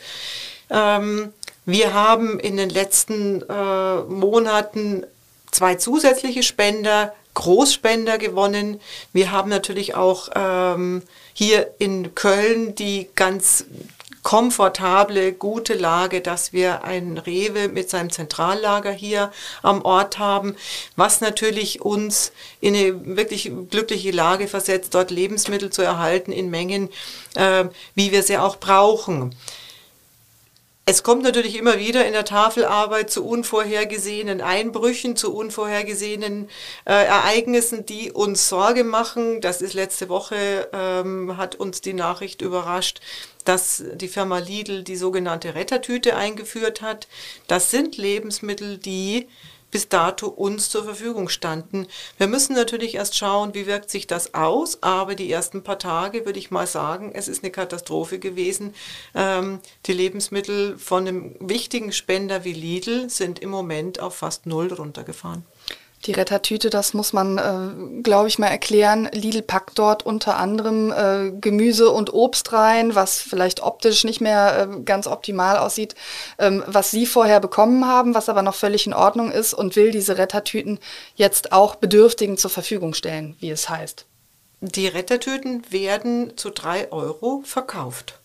Ähm, 0.69 1.31
wir 1.65 1.93
haben 1.93 2.39
in 2.39 2.57
den 2.57 2.69
letzten 2.69 3.41
äh, 3.47 4.01
Monaten 4.01 5.05
zwei 5.51 5.75
zusätzliche 5.75 6.43
Spender, 6.43 7.13
Großspender 7.33 8.17
gewonnen. 8.17 8.81
Wir 9.13 9.31
haben 9.31 9.49
natürlich 9.49 9.95
auch 9.95 10.29
ähm, 10.35 11.01
hier 11.33 11.69
in 11.77 12.13
Köln 12.15 12.75
die 12.75 13.09
ganz 13.15 13.65
komfortable, 14.23 15.33
gute 15.33 15.73
Lage, 15.73 16.21
dass 16.21 16.53
wir 16.53 16.83
ein 16.83 17.17
Rewe 17.17 17.69
mit 17.69 17.89
seinem 17.89 18.11
Zentrallager 18.11 18.91
hier 18.91 19.31
am 19.63 19.81
Ort 19.83 20.19
haben, 20.19 20.55
was 20.95 21.21
natürlich 21.21 21.81
uns 21.81 22.31
in 22.59 22.75
eine 22.75 23.17
wirklich 23.17 23.51
glückliche 23.69 24.11
Lage 24.11 24.47
versetzt, 24.47 24.93
dort 24.93 25.09
Lebensmittel 25.09 25.71
zu 25.71 25.81
erhalten 25.81 26.31
in 26.31 26.49
Mengen, 26.49 26.89
äh, 27.35 27.65
wie 27.95 28.11
wir 28.11 28.23
sie 28.23 28.37
auch 28.37 28.57
brauchen 28.57 29.35
Es 30.91 31.03
kommt 31.03 31.24
natürlich 31.24 31.55
immer 31.55 31.79
wieder 31.79 32.05
in 32.05 32.12
der 32.12 32.25
Tafelarbeit 32.25 33.10
zu 33.10 33.25
unvorhergesehenen 33.25 34.41
Einbrüchen, 34.41 35.15
zu 35.15 35.33
unvorhergesehenen 35.33 36.50
äh, 36.83 36.91
Ereignissen, 36.91 37.86
die 37.86 38.12
uns 38.12 38.50
Sorge 38.50 38.83
machen. 38.83 39.39
Das 39.39 39.62
ist 39.62 39.74
letzte 39.74 40.10
Woche, 40.10 40.67
ähm, 40.74 41.38
hat 41.38 41.55
uns 41.55 41.79
die 41.79 41.93
Nachricht 41.93 42.41
überrascht, 42.41 43.00
dass 43.45 43.81
die 43.93 44.10
Firma 44.10 44.39
Lidl 44.39 44.83
die 44.83 44.98
sogenannte 44.98 45.55
Rettertüte 45.55 46.17
eingeführt 46.17 46.81
hat. 46.81 47.07
Das 47.48 47.71
sind 47.71 47.95
Lebensmittel, 47.95 48.77
die 48.77 49.29
bis 49.71 49.89
dato 49.89 50.27
uns 50.27 50.69
zur 50.69 50.83
Verfügung 50.83 51.29
standen. 51.29 51.87
Wir 52.17 52.27
müssen 52.27 52.53
natürlich 52.53 52.95
erst 52.95 53.17
schauen, 53.17 53.53
wie 53.53 53.65
wirkt 53.65 53.89
sich 53.89 54.05
das 54.05 54.33
aus, 54.33 54.83
aber 54.83 55.15
die 55.15 55.31
ersten 55.31 55.63
paar 55.63 55.79
Tage 55.79 56.25
würde 56.25 56.39
ich 56.39 56.51
mal 56.51 56.67
sagen, 56.67 57.11
es 57.13 57.27
ist 57.27 57.43
eine 57.43 57.51
Katastrophe 57.51 58.19
gewesen. 58.19 58.73
Ähm, 59.15 59.59
die 59.85 59.93
Lebensmittel 59.93 60.77
von 60.77 61.07
einem 61.07 61.35
wichtigen 61.39 61.91
Spender 61.91 62.43
wie 62.43 62.53
Lidl 62.53 63.09
sind 63.09 63.39
im 63.39 63.49
Moment 63.49 63.99
auf 63.99 64.15
fast 64.15 64.45
null 64.45 64.71
runtergefahren. 64.71 65.45
Die 66.05 66.13
Rettertüte, 66.13 66.72
das 66.72 66.96
muss 66.96 67.13
man, 67.13 67.38
äh, 67.38 68.01
glaube 68.01 68.27
ich, 68.27 68.39
mal 68.39 68.48
erklären. 68.48 69.08
Lidl 69.12 69.43
packt 69.43 69.77
dort 69.77 70.03
unter 70.03 70.38
anderem 70.38 70.91
äh, 70.91 71.31
Gemüse 71.39 71.91
und 71.91 72.12
Obst 72.12 72.53
rein, 72.53 72.96
was 72.96 73.22
vielleicht 73.22 73.62
optisch 73.62 74.03
nicht 74.03 74.20
mehr 74.20 74.67
äh, 74.67 74.79
ganz 74.81 75.05
optimal 75.05 75.58
aussieht, 75.58 75.93
ähm, 76.39 76.63
was 76.65 76.89
Sie 76.89 77.05
vorher 77.05 77.39
bekommen 77.39 77.86
haben, 77.86 78.15
was 78.15 78.29
aber 78.29 78.41
noch 78.41 78.55
völlig 78.55 78.88
in 78.88 78.93
Ordnung 78.93 79.31
ist 79.31 79.53
und 79.53 79.75
will 79.75 79.91
diese 79.91 80.17
Rettertüten 80.17 80.79
jetzt 81.15 81.51
auch 81.51 81.75
Bedürftigen 81.75 82.38
zur 82.38 82.50
Verfügung 82.50 82.96
stellen, 82.96 83.36
wie 83.39 83.51
es 83.51 83.70
heißt. 83.70 84.08
Die 84.62 84.88
Rettertüten 84.88 85.63
werden 85.72 86.36
zu 86.36 86.50
drei 86.50 86.91
Euro 86.91 87.43
verkauft. 87.46 88.20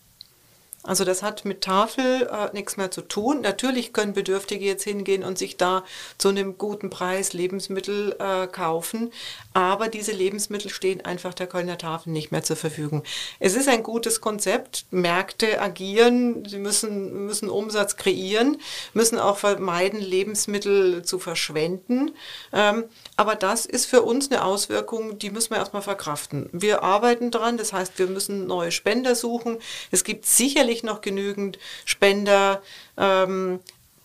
Also 0.87 1.05
das 1.05 1.23
hat 1.23 1.45
mit 1.45 1.63
Tafel 1.63 2.29
äh, 2.31 2.53
nichts 2.53 2.77
mehr 2.77 2.91
zu 2.91 3.03
tun. 3.03 3.41
Natürlich 3.41 3.93
können 3.93 4.13
Bedürftige 4.13 4.65
jetzt 4.65 4.85
hingehen 4.85 5.25
und 5.25 5.37
sich 5.37 5.57
da 5.57 5.85
zu 6.19 6.29
einem 6.29 6.59
guten 6.59 6.91
Preis 6.91 7.33
Lebensmittel 7.33 8.17
äh, 8.19 8.47
kaufen, 8.47 9.13
aber 9.53 9.89
diese 9.89 10.13
Lebensmittel 10.13 10.71
stehen 10.71 11.05
einfach 11.05 11.35
der 11.35 11.47
Kölner 11.47 11.79
Tafel 11.79 12.11
nicht 12.11 12.33
mehr 12.33 12.43
zur 12.43 12.57
Verfügung. 12.57 13.03
Es 13.41 13.57
ist 13.57 13.69
ein 13.69 13.83
gutes 13.83 14.21
Konzept. 14.21 14.87
Märkte 14.91 15.61
agieren, 15.61 16.45
sie 16.49 16.59
müssen, 16.59 17.27
müssen 17.27 17.49
Umsatz 17.49 17.97
kreieren, 17.97 18.59
müssen 18.95 19.19
auch 19.19 19.39
vermeiden, 19.39 20.01
Lebensmittel 20.01 21.03
zu 21.05 21.19
verschwenden. 21.19 22.13
Ähm, 22.53 22.85
aber 23.17 23.35
das 23.35 23.67
ist 23.67 23.87
für 23.87 24.03
uns 24.03 24.31
eine 24.31 24.45
Auswirkung, 24.45 25.19
die 25.19 25.31
müssen 25.31 25.51
wir 25.51 25.59
erstmal 25.59 25.83
verkraften. 25.83 26.49
Wir 26.53 26.83
arbeiten 26.83 27.31
dran, 27.31 27.57
das 27.57 27.73
heißt, 27.73 27.99
wir 27.99 28.07
müssen 28.07 28.47
neue 28.47 28.71
Spender 28.71 29.15
suchen. 29.15 29.59
Es 29.91 30.05
gibt 30.05 30.27
sicherlich 30.27 30.76
noch 30.83 31.01
genügend 31.01 31.59
Spender. 31.85 32.63
Ähm, 32.97 33.61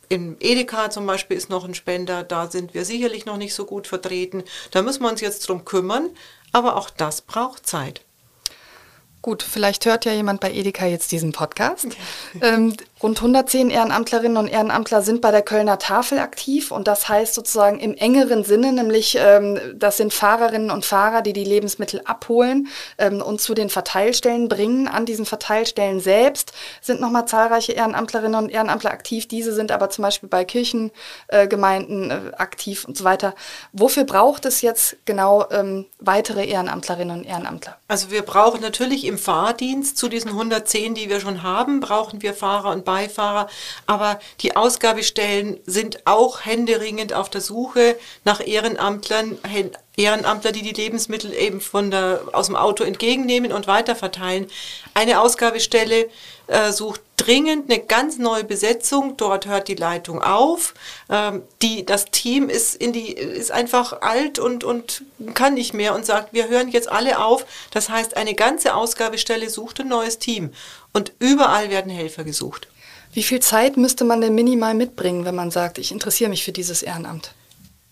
im 0.09 0.35
Edeka 0.41 0.89
zum 0.89 1.05
Beispiel 1.05 1.37
ist 1.37 1.49
noch 1.49 1.63
ein 1.63 1.73
Spender, 1.73 2.23
da 2.23 2.51
sind 2.51 2.73
wir 2.73 2.83
sicherlich 2.83 3.25
noch 3.25 3.37
nicht 3.37 3.53
so 3.53 3.65
gut 3.65 3.87
vertreten. 3.87 4.43
Da 4.71 4.81
müssen 4.81 5.03
wir 5.03 5.09
uns 5.09 5.21
jetzt 5.21 5.47
drum 5.47 5.63
kümmern, 5.63 6.09
aber 6.51 6.75
auch 6.75 6.89
das 6.89 7.21
braucht 7.21 7.65
Zeit. 7.65 8.01
Gut, 9.21 9.43
vielleicht 9.43 9.85
hört 9.85 10.05
ja 10.05 10.13
jemand 10.13 10.39
bei 10.39 10.51
Edeka 10.51 10.87
jetzt 10.87 11.11
diesen 11.11 11.31
Podcast. 11.31 11.89
Ähm, 12.41 12.75
rund 13.03 13.19
110 13.19 13.69
Ehrenamtlerinnen 13.69 14.37
und 14.37 14.47
Ehrenamtler 14.47 15.03
sind 15.03 15.21
bei 15.21 15.29
der 15.29 15.43
Kölner 15.43 15.77
Tafel 15.77 16.17
aktiv 16.17 16.71
und 16.71 16.87
das 16.87 17.07
heißt 17.07 17.35
sozusagen 17.35 17.79
im 17.79 17.93
engeren 17.93 18.43
Sinne, 18.43 18.73
nämlich 18.73 19.17
ähm, 19.19 19.59
das 19.75 19.97
sind 19.97 20.11
Fahrerinnen 20.11 20.71
und 20.71 20.85
Fahrer, 20.85 21.21
die 21.21 21.33
die 21.33 21.43
Lebensmittel 21.43 22.01
abholen 22.05 22.67
ähm, 22.97 23.21
und 23.21 23.41
zu 23.41 23.53
den 23.53 23.69
Verteilstellen 23.69 24.49
bringen. 24.49 24.87
An 24.87 25.05
diesen 25.05 25.25
Verteilstellen 25.27 25.99
selbst 25.99 26.53
sind 26.81 26.99
nochmal 26.99 27.27
zahlreiche 27.27 27.73
Ehrenamtlerinnen 27.73 28.43
und 28.45 28.49
Ehrenamtler 28.49 28.91
aktiv. 28.91 29.27
Diese 29.27 29.53
sind 29.53 29.71
aber 29.71 29.91
zum 29.91 30.01
Beispiel 30.03 30.29
bei 30.29 30.45
Kirchengemeinden 30.45 32.09
äh, 32.09 32.15
äh, 32.15 32.33
aktiv 32.37 32.85
und 32.85 32.97
so 32.97 33.03
weiter. 33.03 33.35
Wofür 33.71 34.03
braucht 34.03 34.45
es 34.45 34.61
jetzt 34.61 34.97
genau 35.05 35.45
ähm, 35.51 35.85
weitere 35.99 36.45
Ehrenamtlerinnen 36.45 37.19
und 37.19 37.25
Ehrenamtler? 37.25 37.77
Also 37.87 38.09
wir 38.09 38.23
brauchen 38.23 38.61
natürlich 38.61 39.10
im 39.11 39.17
Fahrdienst 39.17 39.97
zu 39.97 40.07
diesen 40.07 40.29
110, 40.29 40.95
die 40.95 41.09
wir 41.09 41.19
schon 41.19 41.43
haben, 41.43 41.81
brauchen 41.81 42.21
wir 42.21 42.33
Fahrer 42.33 42.71
und 42.71 42.85
Beifahrer. 42.85 43.49
Aber 43.85 44.19
die 44.39 44.55
Ausgabestellen 44.55 45.59
sind 45.65 46.07
auch 46.07 46.45
händeringend 46.45 47.13
auf 47.13 47.29
der 47.29 47.41
Suche 47.41 47.97
nach 48.23 48.45
Ehrenamtlern, 48.45 49.37
Ehrenamtler, 49.97 50.51
die 50.51 50.61
die 50.61 50.71
Lebensmittel 50.71 51.33
eben 51.33 51.59
von 51.59 51.91
der, 51.91 52.21
aus 52.31 52.47
dem 52.47 52.55
Auto 52.55 52.83
entgegennehmen 52.83 53.51
und 53.51 53.67
weiterverteilen. 53.67 54.47
Eine 54.93 55.19
Ausgabestelle 55.19 56.09
äh, 56.47 56.71
sucht 56.71 57.01
dringend 57.17 57.69
eine 57.69 57.81
ganz 57.81 58.17
neue 58.17 58.45
Besetzung. 58.45 59.17
Dort 59.17 59.47
hört 59.47 59.67
die 59.67 59.75
Leitung 59.75 60.21
auf. 60.21 60.73
Ähm, 61.09 61.43
die, 61.61 61.85
das 61.85 62.05
Team 62.05 62.49
ist, 62.49 62.75
in 62.75 62.93
die, 62.93 63.11
ist 63.11 63.51
einfach 63.51 64.01
alt 64.01 64.39
und, 64.39 64.63
und 64.63 65.03
kann 65.33 65.55
nicht 65.55 65.73
mehr 65.73 65.93
und 65.93 66.05
sagt, 66.05 66.33
wir 66.33 66.47
hören 66.47 66.69
jetzt 66.69 66.89
alle 66.89 67.19
auf. 67.23 67.45
Das 67.71 67.89
heißt, 67.89 68.15
eine 68.15 68.33
ganze 68.33 68.75
Ausgabestelle 68.75 69.49
sucht 69.49 69.81
ein 69.81 69.89
neues 69.89 70.19
Team. 70.19 70.53
Und 70.93 71.11
überall 71.19 71.69
werden 71.69 71.91
Helfer 71.91 72.23
gesucht. 72.23 72.69
Wie 73.13 73.23
viel 73.23 73.41
Zeit 73.41 73.75
müsste 73.75 74.05
man 74.05 74.21
denn 74.21 74.35
minimal 74.35 74.73
mitbringen, 74.73 75.25
wenn 75.25 75.35
man 75.35 75.51
sagt, 75.51 75.77
ich 75.77 75.91
interessiere 75.91 76.29
mich 76.29 76.45
für 76.45 76.53
dieses 76.53 76.81
Ehrenamt? 76.81 77.33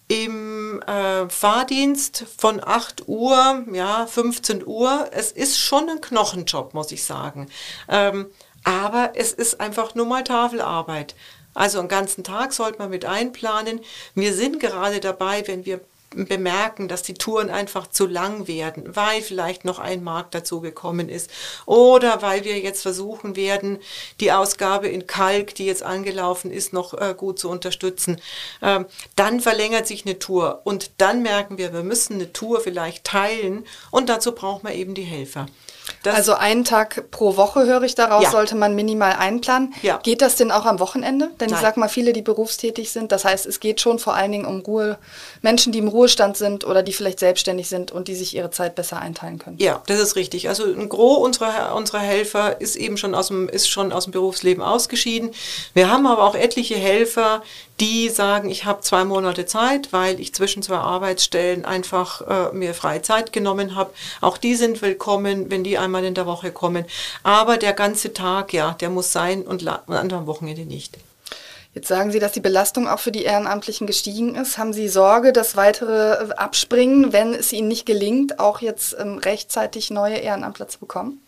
im 0.09 0.38
äh, 0.83 1.29
Fahrdienst 1.29 2.25
von 2.37 2.61
8 2.63 3.07
Uhr, 3.07 3.65
ja, 3.71 4.05
15 4.05 4.65
Uhr. 4.65 5.09
Es 5.11 5.31
ist 5.31 5.59
schon 5.59 5.89
ein 5.89 6.01
Knochenjob, 6.01 6.73
muss 6.73 6.91
ich 6.91 7.03
sagen. 7.03 7.49
Ähm, 7.87 8.27
aber 8.63 9.11
es 9.15 9.31
ist 9.31 9.59
einfach 9.59 9.95
nur 9.95 10.05
mal 10.05 10.23
Tafelarbeit. 10.23 11.15
Also 11.53 11.79
einen 11.79 11.87
ganzen 11.87 12.23
Tag 12.23 12.53
sollte 12.53 12.79
man 12.79 12.89
mit 12.89 13.05
einplanen. 13.05 13.81
Wir 14.15 14.33
sind 14.33 14.59
gerade 14.59 14.99
dabei, 14.99 15.47
wenn 15.47 15.65
wir 15.65 15.81
bemerken, 16.15 16.87
dass 16.87 17.03
die 17.03 17.13
Touren 17.13 17.49
einfach 17.49 17.87
zu 17.87 18.07
lang 18.07 18.47
werden, 18.47 18.95
weil 18.95 19.21
vielleicht 19.21 19.65
noch 19.65 19.79
ein 19.79 20.03
Markt 20.03 20.33
dazu 20.33 20.59
gekommen 20.59 21.07
ist 21.07 21.29
oder 21.65 22.21
weil 22.21 22.43
wir 22.45 22.59
jetzt 22.59 22.81
versuchen 22.81 23.35
werden, 23.35 23.79
die 24.19 24.31
Ausgabe 24.31 24.87
in 24.87 25.07
Kalk, 25.07 25.55
die 25.55 25.65
jetzt 25.65 25.83
angelaufen 25.83 26.51
ist, 26.51 26.73
noch 26.73 26.93
äh, 26.93 27.13
gut 27.15 27.39
zu 27.39 27.49
unterstützen. 27.49 28.19
Ähm, 28.61 28.85
dann 29.15 29.39
verlängert 29.39 29.87
sich 29.87 30.05
eine 30.05 30.19
Tour 30.19 30.61
und 30.63 30.91
dann 30.97 31.21
merken 31.21 31.57
wir, 31.57 31.73
wir 31.73 31.83
müssen 31.83 32.15
eine 32.15 32.33
Tour 32.33 32.59
vielleicht 32.59 33.03
teilen 33.03 33.65
und 33.91 34.09
dazu 34.09 34.33
braucht 34.33 34.63
man 34.63 34.73
eben 34.73 34.95
die 34.95 35.03
Helfer. 35.03 35.45
Das 36.03 36.15
also 36.15 36.33
einen 36.33 36.63
Tag 36.63 37.11
pro 37.11 37.35
Woche 37.35 37.65
höre 37.65 37.83
ich 37.83 37.95
daraus, 37.95 38.23
ja. 38.23 38.31
sollte 38.31 38.55
man 38.55 38.73
minimal 38.73 39.13
einplanen. 39.13 39.73
Ja. 39.81 39.97
Geht 39.97 40.21
das 40.21 40.35
denn 40.35 40.51
auch 40.51 40.65
am 40.65 40.79
Wochenende? 40.79 41.29
Denn 41.39 41.49
Nein. 41.49 41.55
ich 41.55 41.61
sage 41.61 41.79
mal, 41.79 41.89
viele, 41.89 42.13
die 42.13 42.21
berufstätig 42.21 42.91
sind, 42.91 43.11
das 43.11 43.25
heißt, 43.25 43.45
es 43.45 43.59
geht 43.59 43.81
schon 43.81 43.99
vor 43.99 44.15
allen 44.15 44.31
Dingen 44.31 44.45
um 44.45 44.61
Ruhe, 44.61 44.97
Menschen, 45.41 45.73
die 45.73 45.79
im 45.79 45.89
Ruhestand 45.89 46.37
sind 46.37 46.65
oder 46.65 46.83
die 46.83 46.93
vielleicht 46.93 47.19
selbstständig 47.19 47.67
sind 47.67 47.91
und 47.91 48.07
die 48.07 48.15
sich 48.15 48.35
ihre 48.35 48.49
Zeit 48.51 48.75
besser 48.75 48.99
einteilen 48.99 49.39
können. 49.39 49.57
Ja, 49.59 49.81
das 49.87 49.99
ist 49.99 50.15
richtig. 50.15 50.47
Also 50.47 50.63
ein 50.63 50.87
Gros 50.87 51.19
unserer, 51.19 51.75
unserer 51.75 51.99
Helfer 51.99 52.61
ist 52.61 52.77
eben 52.77 52.97
schon 52.97 53.13
aus 53.13 53.27
dem, 53.27 53.49
ist 53.49 53.69
schon 53.69 53.91
aus 53.91 54.05
dem 54.05 54.11
Berufsleben 54.11 54.63
ausgeschieden. 54.63 55.31
Wir 55.73 55.91
haben 55.91 56.07
aber 56.07 56.23
auch 56.23 56.35
etliche 56.35 56.75
Helfer, 56.75 57.41
die 57.79 58.09
sagen, 58.09 58.49
ich 58.49 58.65
habe 58.65 58.81
zwei 58.81 59.05
Monate 59.05 59.45
Zeit, 59.45 59.93
weil 59.93 60.19
ich 60.19 60.33
zwischen 60.33 60.61
zwei 60.61 60.77
Arbeitsstellen 60.77 61.65
einfach 61.65 62.51
äh, 62.51 62.53
mir 62.53 62.73
freie 62.73 63.01
Zeit 63.01 63.31
genommen 63.31 63.75
habe. 63.75 63.91
Auch 64.21 64.37
die 64.37 64.55
sind 64.55 64.81
willkommen, 64.81 65.49
wenn 65.49 65.63
die 65.63 65.77
einmal 65.77 65.88
in 65.95 66.13
der 66.13 66.25
Woche 66.25 66.51
kommen. 66.51 66.85
Aber 67.23 67.57
der 67.57 67.73
ganze 67.73 68.13
Tag, 68.13 68.53
ja, 68.53 68.75
der 68.79 68.89
muss 68.89 69.11
sein 69.11 69.43
und, 69.43 69.63
und 69.63 70.13
am 70.13 70.27
Wochenende 70.27 70.65
nicht. 70.65 70.97
Jetzt 71.75 71.87
sagen 71.87 72.11
Sie, 72.11 72.19
dass 72.19 72.31
die 72.31 72.39
Belastung 72.39 72.87
auch 72.87 72.99
für 72.99 73.11
die 73.11 73.23
Ehrenamtlichen 73.23 73.85
gestiegen 73.85 74.35
ist. 74.35 74.57
Haben 74.57 74.73
Sie 74.73 74.87
Sorge, 74.87 75.33
dass 75.33 75.55
weitere 75.55 76.29
äh, 76.29 76.33
abspringen, 76.33 77.13
wenn 77.13 77.33
es 77.33 77.53
Ihnen 77.53 77.67
nicht 77.67 77.85
gelingt, 77.85 78.39
auch 78.39 78.59
jetzt 78.59 78.95
ähm, 78.99 79.19
rechtzeitig 79.19 79.91
neue 79.91 80.15
Ehrenamtler 80.15 80.67
zu 80.67 80.79
bekommen? 80.79 81.21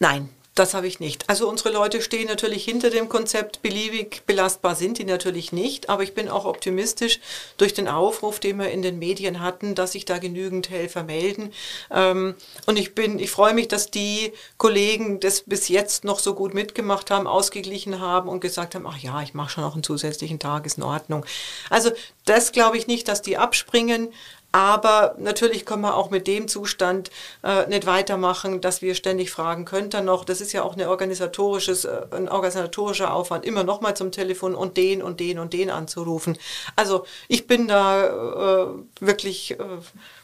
Nein, 0.00 0.28
das 0.60 0.74
habe 0.74 0.86
ich 0.86 1.00
nicht. 1.00 1.28
Also 1.28 1.48
unsere 1.48 1.70
Leute 1.70 2.02
stehen 2.02 2.28
natürlich 2.28 2.64
hinter 2.64 2.90
dem 2.90 3.08
Konzept, 3.08 3.62
beliebig 3.62 4.22
belastbar 4.26 4.74
sind 4.74 4.98
die 4.98 5.04
natürlich 5.04 5.52
nicht, 5.52 5.88
aber 5.88 6.02
ich 6.02 6.12
bin 6.12 6.28
auch 6.28 6.44
optimistisch 6.44 7.18
durch 7.56 7.72
den 7.72 7.88
Aufruf, 7.88 8.40
den 8.40 8.58
wir 8.58 8.70
in 8.70 8.82
den 8.82 8.98
Medien 8.98 9.40
hatten, 9.40 9.74
dass 9.74 9.92
sich 9.92 10.04
da 10.04 10.18
genügend 10.18 10.68
Helfer 10.68 11.02
melden. 11.02 11.52
Ähm, 11.90 12.34
und 12.66 12.78
ich 12.78 12.94
bin, 12.94 13.18
ich 13.18 13.30
freue 13.30 13.54
mich, 13.54 13.68
dass 13.68 13.90
die 13.90 14.32
Kollegen 14.58 15.18
das 15.18 15.44
bis 15.46 15.68
jetzt 15.68 16.04
noch 16.04 16.18
so 16.18 16.34
gut 16.34 16.52
mitgemacht 16.52 17.10
haben, 17.10 17.26
ausgeglichen 17.26 17.98
haben 17.98 18.28
und 18.28 18.40
gesagt 18.40 18.74
haben, 18.74 18.86
ach 18.86 18.98
ja, 18.98 19.22
ich 19.22 19.32
mache 19.32 19.48
schon 19.50 19.64
noch 19.64 19.72
einen 19.72 19.82
zusätzlichen 19.82 20.38
Tag, 20.38 20.66
ist 20.66 20.76
in 20.76 20.84
Ordnung. 20.84 21.24
Also 21.70 21.90
das 22.26 22.52
glaube 22.52 22.76
ich 22.76 22.86
nicht, 22.86 23.08
dass 23.08 23.22
die 23.22 23.38
abspringen. 23.38 24.12
Aber 24.52 25.14
natürlich 25.18 25.64
können 25.64 25.82
wir 25.82 25.96
auch 25.96 26.10
mit 26.10 26.26
dem 26.26 26.48
Zustand 26.48 27.10
äh, 27.44 27.66
nicht 27.68 27.86
weitermachen, 27.86 28.60
dass 28.60 28.82
wir 28.82 28.96
ständig 28.96 29.30
fragen, 29.30 29.64
könnte 29.64 30.02
noch, 30.02 30.24
das 30.24 30.40
ist 30.40 30.52
ja 30.52 30.64
auch 30.64 30.74
eine 30.74 30.88
organisatorisches, 30.88 31.84
äh, 31.84 32.02
ein 32.10 32.28
organisatorischer 32.28 33.14
Aufwand, 33.14 33.44
immer 33.44 33.62
nochmal 33.62 33.94
zum 33.94 34.10
Telefon 34.10 34.56
und 34.56 34.76
den 34.76 35.02
und 35.02 35.20
den 35.20 35.38
und 35.38 35.52
den 35.52 35.70
anzurufen. 35.70 36.36
Also 36.74 37.04
ich 37.28 37.46
bin 37.46 37.68
da 37.68 38.06
äh, 38.06 38.66
wirklich 39.00 39.52
äh, 39.52 39.64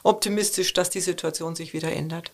optimistisch, 0.03 0.73
dass 0.73 0.91
die 0.91 1.01
Situation 1.01 1.55
sich 1.55 1.73
wieder 1.73 1.93
ändert. 1.93 2.33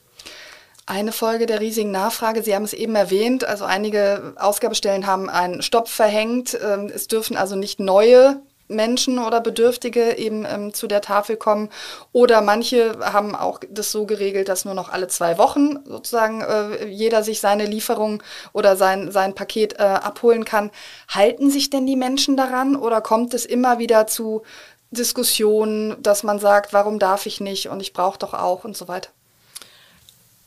Eine 0.86 1.12
Folge 1.12 1.46
der 1.46 1.60
riesigen 1.60 1.90
Nachfrage, 1.90 2.42
Sie 2.42 2.54
haben 2.54 2.64
es 2.64 2.72
eben 2.72 2.96
erwähnt, 2.96 3.44
also 3.44 3.64
einige 3.64 4.34
Ausgabestellen 4.36 5.06
haben 5.06 5.30
einen 5.30 5.62
Stopp 5.62 5.88
verhängt. 5.88 6.58
Ähm, 6.60 6.90
es 6.92 7.06
dürfen 7.06 7.36
also 7.36 7.54
nicht 7.54 7.78
neue 7.78 8.40
Menschen 8.74 9.18
oder 9.18 9.40
Bedürftige 9.40 10.16
eben 10.16 10.44
ähm, 10.44 10.74
zu 10.74 10.86
der 10.86 11.00
Tafel 11.00 11.36
kommen. 11.36 11.68
Oder 12.12 12.40
manche 12.40 12.98
haben 13.00 13.34
auch 13.34 13.60
das 13.68 13.92
so 13.92 14.06
geregelt, 14.06 14.48
dass 14.48 14.64
nur 14.64 14.74
noch 14.74 14.88
alle 14.88 15.08
zwei 15.08 15.38
Wochen 15.38 15.78
sozusagen 15.84 16.40
äh, 16.40 16.86
jeder 16.86 17.22
sich 17.22 17.40
seine 17.40 17.66
Lieferung 17.66 18.22
oder 18.52 18.76
sein, 18.76 19.10
sein 19.10 19.34
Paket 19.34 19.74
äh, 19.74 19.82
abholen 19.82 20.44
kann. 20.44 20.70
Halten 21.08 21.50
sich 21.50 21.70
denn 21.70 21.86
die 21.86 21.96
Menschen 21.96 22.36
daran 22.36 22.76
oder 22.76 23.00
kommt 23.00 23.34
es 23.34 23.44
immer 23.44 23.78
wieder 23.78 24.06
zu 24.06 24.42
Diskussionen, 24.90 26.00
dass 26.02 26.22
man 26.22 26.38
sagt, 26.38 26.72
warum 26.72 26.98
darf 26.98 27.26
ich 27.26 27.40
nicht 27.40 27.68
und 27.68 27.80
ich 27.80 27.92
brauche 27.92 28.18
doch 28.18 28.34
auch 28.34 28.64
und 28.64 28.76
so 28.76 28.88
weiter? 28.88 29.10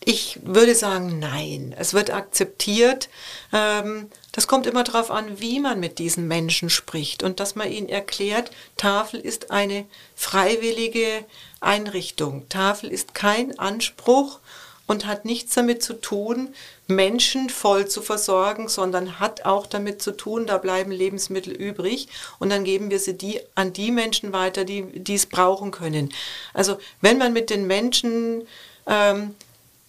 Ich 0.08 0.40
würde 0.44 0.76
sagen, 0.76 1.18
nein. 1.18 1.76
Es 1.78 1.96
wird 1.96 2.12
akzeptiert. 2.12 3.10
Ähm, 3.52 4.12
das 4.36 4.48
kommt 4.48 4.68
immer 4.68 4.84
darauf 4.84 5.12
an, 5.12 5.40
wie 5.40 5.62
man 5.62 5.80
mit 5.80 5.98
diesen 5.98 6.28
Menschen 6.28 6.70
spricht 6.70 7.24
und 7.24 7.40
dass 7.40 7.56
man 7.56 7.72
ihnen 7.72 7.88
erklärt, 7.88 8.52
Tafel 8.76 9.22
ist 9.22 9.50
eine 9.50 9.86
freiwillige 10.14 11.24
Einrichtung. 11.62 12.48
Tafel 12.50 12.92
ist 12.92 13.16
kein 13.16 13.58
Anspruch 13.58 14.40
und 14.88 15.06
hat 15.06 15.24
nichts 15.24 15.56
damit 15.56 15.82
zu 15.82 15.94
tun, 15.94 16.54
Menschen 16.86 17.50
voll 17.50 17.88
zu 17.88 18.02
versorgen, 18.02 18.68
sondern 18.68 19.22
hat 19.22 19.46
auch 19.46 19.68
damit 19.68 20.02
zu 20.02 20.12
tun, 20.12 20.48
da 20.48 20.58
bleiben 20.58 20.92
Lebensmittel 20.92 21.54
übrig 21.54 22.10
und 22.38 22.50
dann 22.50 22.66
geben 22.66 22.92
wir 22.92 23.00
sie 23.00 23.18
die, 23.18 23.40
an 23.56 23.72
die 23.72 23.90
Menschen 23.90 24.34
weiter, 24.34 24.66
die 24.66 25.14
es 25.14 25.28
brauchen 25.28 25.72
können. 25.72 26.14
Also 26.54 26.78
wenn 27.00 27.18
man 27.18 27.32
mit 27.32 27.50
den 27.50 27.68
Menschen 27.68 28.46
ähm, 28.86 29.34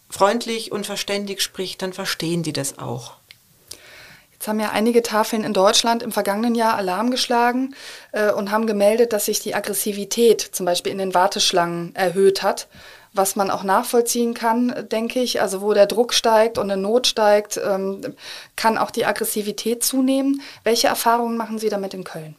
freundlich 0.09 0.71
und 0.71 0.87
verständig 0.87 1.43
spricht, 1.43 1.83
dann 1.83 1.93
verstehen 1.93 2.45
die 2.45 2.53
das 2.53 2.79
auch. 2.79 3.17
Jetzt 4.37 4.49
haben 4.49 4.61
ja 4.61 4.71
einige 4.71 5.03
Tafeln 5.03 5.45
in 5.45 5.55
Deutschland 5.55 6.03
im 6.03 6.13
vergangenen 6.13 6.55
Jahr 6.55 6.75
Alarm 6.75 7.11
geschlagen 7.11 7.75
äh, 8.13 8.31
und 8.31 8.51
haben 8.51 8.67
gemeldet, 8.67 9.15
dass 9.15 9.25
sich 9.25 9.41
die 9.41 9.55
Aggressivität 9.55 10.43
zum 10.43 10.67
Beispiel 10.67 10.93
in 10.93 10.99
den 10.99 11.15
Warteschlangen 11.15 11.95
erhöht 11.95 12.43
hat, 12.43 12.69
was 13.15 13.35
man 13.35 13.51
auch 13.51 13.63
nachvollziehen 13.63 14.35
kann, 14.35 14.87
denke 14.93 15.21
ich. 15.21 15.41
Also 15.41 15.63
wo 15.63 15.73
der 15.73 15.87
Druck 15.87 16.13
steigt 16.13 16.59
und 16.59 16.71
eine 16.71 16.81
Not 16.81 17.07
steigt, 17.07 17.59
ähm, 17.65 18.15
kann 18.57 18.77
auch 18.77 18.91
die 18.91 19.07
Aggressivität 19.07 19.83
zunehmen. 19.83 20.43
Welche 20.65 20.89
Erfahrungen 20.89 21.39
machen 21.39 21.59
Sie 21.59 21.71
damit 21.71 21.95
in 21.95 22.05
Köln? 22.05 22.37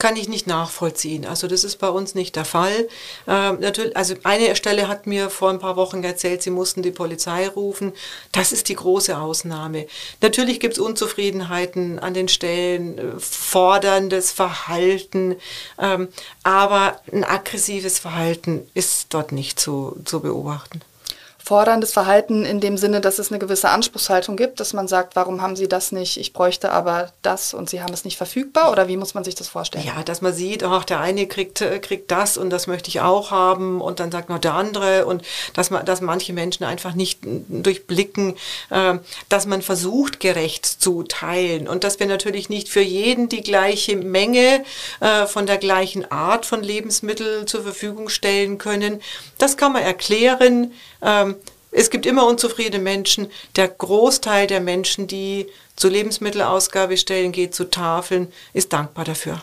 Kann 0.00 0.16
ich 0.16 0.28
nicht 0.28 0.48
nachvollziehen. 0.48 1.24
Also 1.24 1.46
das 1.46 1.62
ist 1.62 1.76
bei 1.76 1.88
uns 1.88 2.16
nicht 2.16 2.34
der 2.34 2.44
Fall. 2.44 2.88
Ähm, 3.28 3.60
natürlich, 3.60 3.96
also 3.96 4.14
eine 4.24 4.56
Stelle 4.56 4.88
hat 4.88 5.06
mir 5.06 5.30
vor 5.30 5.50
ein 5.50 5.60
paar 5.60 5.76
Wochen 5.76 6.02
erzählt, 6.02 6.42
sie 6.42 6.50
mussten 6.50 6.82
die 6.82 6.90
Polizei 6.90 7.46
rufen. 7.46 7.92
Das 8.32 8.50
ist 8.50 8.68
die 8.68 8.74
große 8.74 9.16
Ausnahme. 9.16 9.86
Natürlich 10.20 10.58
gibt 10.58 10.74
es 10.74 10.80
Unzufriedenheiten 10.80 12.00
an 12.00 12.14
den 12.14 12.26
Stellen, 12.26 12.98
äh, 12.98 13.20
forderndes 13.20 14.32
Verhalten, 14.32 15.36
ähm, 15.78 16.08
aber 16.42 17.00
ein 17.12 17.22
aggressives 17.22 18.00
Verhalten 18.00 18.68
ist 18.74 19.06
dort 19.10 19.30
nicht 19.30 19.60
zu, 19.60 19.96
zu 20.04 20.20
beobachten 20.20 20.80
forderndes 21.50 21.92
Verhalten 21.92 22.44
in 22.44 22.60
dem 22.60 22.76
Sinne, 22.76 23.00
dass 23.00 23.18
es 23.18 23.32
eine 23.32 23.40
gewisse 23.40 23.70
Anspruchshaltung 23.70 24.36
gibt, 24.36 24.60
dass 24.60 24.72
man 24.72 24.86
sagt, 24.86 25.16
warum 25.16 25.42
haben 25.42 25.56
Sie 25.56 25.66
das 25.66 25.90
nicht? 25.90 26.16
Ich 26.16 26.32
bräuchte 26.32 26.70
aber 26.70 27.12
das 27.22 27.54
und 27.54 27.68
Sie 27.68 27.82
haben 27.82 27.92
es 27.92 28.04
nicht 28.04 28.16
verfügbar 28.16 28.70
oder 28.70 28.86
wie 28.86 28.96
muss 28.96 29.14
man 29.14 29.24
sich 29.24 29.34
das 29.34 29.48
vorstellen? 29.48 29.84
Ja, 29.84 30.04
dass 30.04 30.20
man 30.20 30.32
sieht, 30.32 30.62
ach, 30.62 30.84
der 30.84 31.00
eine 31.00 31.26
kriegt, 31.26 31.60
äh, 31.60 31.80
kriegt 31.80 32.12
das 32.12 32.36
und 32.36 32.50
das 32.50 32.68
möchte 32.68 32.88
ich 32.88 33.00
auch 33.00 33.32
haben 33.32 33.80
und 33.80 33.98
dann 33.98 34.12
sagt 34.12 34.28
noch 34.28 34.38
der 34.38 34.54
andere 34.54 35.06
und 35.06 35.24
dass 35.54 35.70
man, 35.70 35.84
dass 35.84 36.00
manche 36.00 36.32
Menschen 36.32 36.62
einfach 36.62 36.94
nicht 36.94 37.18
durchblicken, 37.24 38.36
äh, 38.70 38.98
dass 39.28 39.46
man 39.46 39.60
versucht, 39.60 40.20
gerecht 40.20 40.64
zu 40.64 41.02
teilen 41.02 41.66
und 41.66 41.82
dass 41.82 41.98
wir 41.98 42.06
natürlich 42.06 42.48
nicht 42.48 42.68
für 42.68 42.80
jeden 42.80 43.28
die 43.28 43.42
gleiche 43.42 43.96
Menge 43.96 44.62
äh, 45.00 45.26
von 45.26 45.46
der 45.46 45.58
gleichen 45.58 46.08
Art 46.12 46.46
von 46.46 46.62
Lebensmitteln 46.62 47.48
zur 47.48 47.64
Verfügung 47.64 48.08
stellen 48.08 48.58
können. 48.58 49.02
Das 49.38 49.56
kann 49.56 49.72
man 49.72 49.82
erklären. 49.82 50.72
Ähm, 51.02 51.34
es 51.72 51.90
gibt 51.90 52.06
immer 52.06 52.26
unzufriedene 52.26 52.82
Menschen. 52.82 53.30
Der 53.56 53.68
Großteil 53.68 54.46
der 54.46 54.60
Menschen, 54.60 55.06
die 55.06 55.46
zu 55.76 55.88
Lebensmittelausgabestellen 55.88 57.32
geht, 57.32 57.54
zu 57.54 57.64
Tafeln, 57.64 58.32
ist 58.52 58.72
dankbar 58.72 59.04
dafür. 59.04 59.40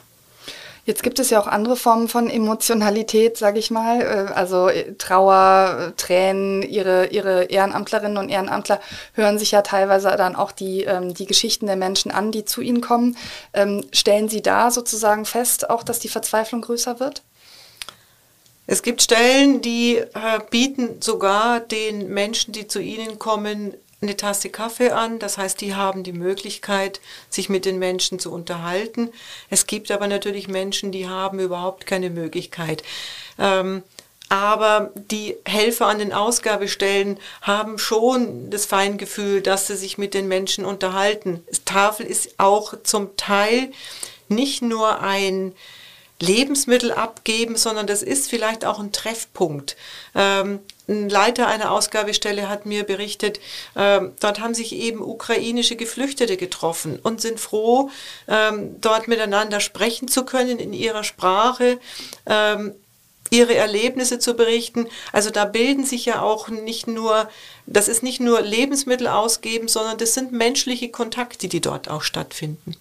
Jetzt 0.87 1.03
gibt 1.03 1.19
es 1.19 1.29
ja 1.29 1.41
auch 1.41 1.47
andere 1.47 1.75
Formen 1.75 2.07
von 2.07 2.29
Emotionalität, 2.29 3.35
sage 3.35 3.59
ich 3.59 3.71
mal. 3.71 4.01
Äh, 4.01 4.33
also 4.33 4.69
äh, 4.69 4.93
Trauer, 4.97 5.91
Tränen. 5.97 6.63
Ihre, 6.63 7.07
ihre 7.07 7.43
Ehrenamtlerinnen 7.43 8.17
und 8.17 8.29
Ehrenamtler 8.29 8.79
hören 9.13 9.37
sich 9.37 9.51
ja 9.51 9.63
teilweise 9.63 10.15
dann 10.15 10.37
auch 10.37 10.53
die, 10.53 10.83
ähm, 10.83 11.13
die 11.13 11.25
Geschichten 11.25 11.65
der 11.65 11.75
Menschen 11.75 12.09
an, 12.09 12.31
die 12.31 12.45
zu 12.45 12.61
ihnen 12.61 12.79
kommen. 12.79 13.17
Ähm, 13.53 13.83
stellen 13.91 14.29
Sie 14.29 14.41
da 14.41 14.71
sozusagen 14.71 15.25
fest, 15.25 15.69
auch 15.69 15.83
dass 15.83 15.99
die 15.99 16.07
Verzweiflung 16.07 16.61
größer 16.61 17.01
wird? 17.01 17.21
Es 18.67 18.83
gibt 18.83 19.01
Stellen, 19.01 19.61
die 19.61 19.95
äh, 19.95 20.39
bieten 20.49 21.01
sogar 21.01 21.61
den 21.61 22.09
Menschen, 22.09 22.51
die 22.51 22.67
zu 22.67 22.81
ihnen 22.81 23.17
kommen, 23.17 23.73
eine 24.01 24.17
Tasse 24.17 24.49
Kaffee 24.49 24.91
an. 24.91 25.19
Das 25.19 25.37
heißt, 25.37 25.59
die 25.61 25.73
haben 25.73 26.03
die 26.03 26.11
Möglichkeit, 26.11 26.99
sich 27.29 27.49
mit 27.49 27.65
den 27.65 27.79
Menschen 27.79 28.19
zu 28.19 28.31
unterhalten. 28.31 29.09
Es 29.49 29.67
gibt 29.67 29.89
aber 29.89 30.07
natürlich 30.07 30.49
Menschen, 30.49 30.91
die 30.91 31.07
haben 31.07 31.39
überhaupt 31.39 31.87
keine 31.87 32.09
Möglichkeit. 32.09 32.83
Ähm, 33.39 33.83
aber 34.29 34.91
die 34.95 35.37
Helfer 35.45 35.87
an 35.87 35.99
den 35.99 36.11
Ausgabestellen 36.11 37.17
haben 37.41 37.79
schon 37.79 38.49
das 38.49 38.65
Feingefühl, 38.65 39.41
dass 39.41 39.67
sie 39.67 39.77
sich 39.77 39.97
mit 39.97 40.13
den 40.13 40.27
Menschen 40.27 40.65
unterhalten. 40.65 41.43
Tafel 41.63 42.05
ist 42.05 42.35
auch 42.37 42.73
zum 42.83 43.15
Teil 43.15 43.71
nicht 44.27 44.61
nur 44.61 44.99
ein 44.99 45.53
Lebensmittel 46.19 46.91
abgeben, 46.91 47.57
sondern 47.57 47.85
das 47.85 48.01
ist 48.01 48.29
vielleicht 48.29 48.65
auch 48.65 48.79
ein 48.79 48.91
Treffpunkt. 48.91 49.75
Ähm, 50.15 50.59
ein 50.87 51.09
Leiter 51.09 51.47
einer 51.47 51.71
Ausgabestelle 51.71 52.49
hat 52.49 52.65
mir 52.65 52.83
berichtet, 52.83 53.39
ähm, 53.75 54.13
dort 54.19 54.39
haben 54.39 54.53
sich 54.53 54.73
eben 54.73 55.01
ukrainische 55.01 55.75
Geflüchtete 55.75 56.37
getroffen 56.37 56.99
und 57.01 57.21
sind 57.21 57.39
froh, 57.39 57.91
ähm, 58.27 58.81
dort 58.81 59.07
miteinander 59.07 59.59
sprechen 59.59 60.07
zu 60.07 60.25
können 60.25 60.59
in 60.59 60.73
ihrer 60.73 61.03
Sprache. 61.03 61.79
Ähm, 62.25 62.73
ihre 63.29 63.55
Erlebnisse 63.55 64.19
zu 64.19 64.35
berichten. 64.35 64.87
Also 65.11 65.31
da 65.31 65.43
bilden 65.43 65.83
sich 65.83 66.05
ja 66.05 66.21
auch 66.21 66.47
nicht 66.47 66.87
nur, 66.87 67.29
das 67.65 67.89
ist 67.89 68.01
nicht 68.01 68.21
nur 68.21 68.41
Lebensmittel 68.41 69.07
ausgeben, 69.07 69.67
sondern 69.67 69.97
das 69.97 70.13
sind 70.13 70.31
menschliche 70.31 70.89
Kontakte, 70.89 71.49
die 71.49 71.59
dort 71.59 71.89
auch 71.89 72.03
stattfinden. 72.03 72.77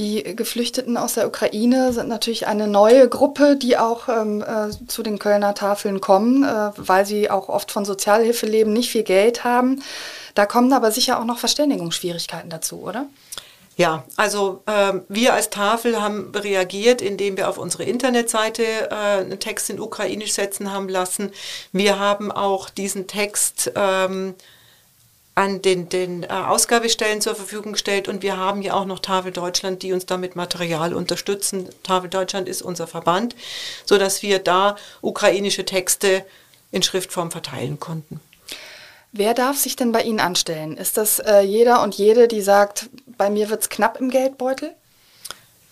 Die 0.00 0.34
Geflüchteten 0.34 0.96
aus 0.96 1.12
der 1.12 1.26
Ukraine 1.26 1.92
sind 1.92 2.08
natürlich 2.08 2.46
eine 2.46 2.66
neue 2.66 3.06
Gruppe, 3.06 3.54
die 3.56 3.76
auch 3.76 4.08
ähm, 4.08 4.42
äh, 4.42 4.70
zu 4.86 5.02
den 5.02 5.18
Kölner 5.18 5.54
Tafeln 5.54 6.00
kommen, 6.00 6.42
äh, 6.42 6.70
weil 6.78 7.04
sie 7.04 7.30
auch 7.30 7.50
oft 7.50 7.70
von 7.70 7.84
Sozialhilfe 7.84 8.46
leben, 8.46 8.72
nicht 8.72 8.90
viel 8.90 9.02
Geld 9.02 9.44
haben. 9.44 9.82
Da 10.34 10.46
kommen 10.46 10.72
aber 10.72 10.90
sicher 10.90 11.20
auch 11.20 11.26
noch 11.26 11.36
Verständigungsschwierigkeiten 11.36 12.48
dazu, 12.48 12.80
oder? 12.80 13.08
Ja, 13.76 14.04
also 14.16 14.62
äh, 14.64 14.94
wir 15.10 15.34
als 15.34 15.50
Tafel 15.50 16.00
haben 16.00 16.32
reagiert, 16.34 17.02
indem 17.02 17.36
wir 17.36 17.50
auf 17.50 17.58
unsere 17.58 17.84
Internetseite 17.84 18.62
äh, 18.62 18.94
einen 18.94 19.38
Text 19.38 19.68
in 19.68 19.78
Ukrainisch 19.78 20.32
setzen 20.32 20.72
haben 20.72 20.88
lassen. 20.88 21.30
Wir 21.72 21.98
haben 21.98 22.32
auch 22.32 22.70
diesen 22.70 23.06
Text 23.06 23.70
ähm, 23.74 24.34
an 25.40 25.62
den, 25.62 25.88
den 25.88 26.24
äh, 26.24 26.26
Ausgabestellen 26.26 27.22
zur 27.22 27.34
Verfügung 27.34 27.72
gestellt 27.72 28.08
und 28.08 28.22
wir 28.22 28.36
haben 28.36 28.60
ja 28.60 28.74
auch 28.74 28.84
noch 28.84 28.98
Tafel 28.98 29.32
Deutschland, 29.32 29.82
die 29.82 29.94
uns 29.94 30.04
damit 30.04 30.36
Material 30.36 30.92
unterstützen. 30.92 31.70
Tafel 31.82 32.10
Deutschland 32.10 32.46
ist 32.46 32.60
unser 32.60 32.86
Verband, 32.86 33.34
sodass 33.86 34.22
wir 34.22 34.38
da 34.38 34.76
ukrainische 35.00 35.64
Texte 35.64 36.26
in 36.72 36.82
Schriftform 36.82 37.30
verteilen 37.30 37.80
konnten. 37.80 38.20
Wer 39.12 39.32
darf 39.32 39.56
sich 39.56 39.76
denn 39.76 39.92
bei 39.92 40.02
Ihnen 40.02 40.20
anstellen? 40.20 40.76
Ist 40.76 40.98
das 40.98 41.20
äh, 41.20 41.40
jeder 41.40 41.82
und 41.82 41.94
jede, 41.94 42.28
die 42.28 42.42
sagt, 42.42 42.90
bei 43.06 43.30
mir 43.30 43.48
wird 43.48 43.62
es 43.62 43.70
knapp 43.70 43.98
im 43.98 44.10
Geldbeutel? 44.10 44.74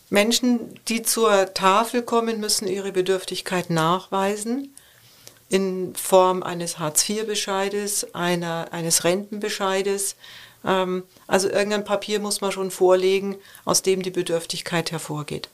Menschen, 0.09 0.81
die 0.89 1.03
zur 1.03 1.53
Tafel 1.53 2.03
kommen, 2.03 2.41
müssen 2.41 2.67
ihre 2.67 2.91
Bedürftigkeit 2.93 3.69
nachweisen 3.69 4.75
in 5.49 5.95
Form 5.95 6.43
eines 6.43 6.79
Hartz-IV-Bescheides, 6.79 8.15
eines 8.15 9.05
Rentenbescheides. 9.05 10.17
Ähm, 10.65 11.05
also 11.27 11.49
irgendein 11.49 11.85
Papier 11.85 12.21
muss 12.21 12.41
man 12.41 12.53
schon 12.53 12.71
vorlegen, 12.71 13.37
aus 13.65 13.83
dem 13.83 14.03
die 14.03 14.11
Bedürftigkeit 14.11 14.91
hervorgeht. 14.93 15.49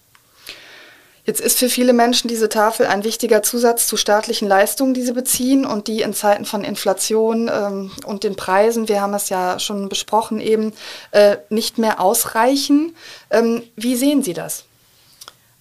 Jetzt 1.27 1.41
ist 1.41 1.59
für 1.59 1.71
viele 1.71 1.95
Menschen 1.95 2.29
diese 2.29 2.51
Tafel 2.51 2.85
ein 2.87 3.03
wichtiger 3.03 3.43
Zusatz 3.43 3.87
zu 3.87 3.97
staatlichen 3.97 4.47
Leistungen, 4.47 4.93
die 4.93 5.03
sie 5.03 5.15
beziehen 5.15 5.65
und 5.65 5.89
die 5.89 6.03
in 6.03 6.13
Zeiten 6.13 6.45
von 6.45 6.65
Inflation 6.65 7.51
ähm, 7.53 7.91
und 8.05 8.25
den 8.25 8.37
Preisen, 8.37 8.89
wir 8.89 9.01
haben 9.01 9.15
es 9.15 9.31
ja 9.31 9.59
schon 9.59 9.89
besprochen, 9.89 10.39
eben 10.39 10.75
äh, 11.13 11.39
nicht 11.49 11.79
mehr 11.79 12.01
ausreichen. 12.01 12.95
Ähm, 13.31 13.63
wie 13.75 13.97
sehen 13.97 14.23
Sie 14.23 14.35
das? 14.35 14.65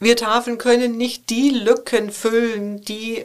Wir 0.02 0.18
Tafeln 0.18 0.58
können 0.58 0.98
nicht 0.98 1.30
die 1.30 1.52
Lücken 1.52 2.12
füllen, 2.12 2.82
die 2.82 3.24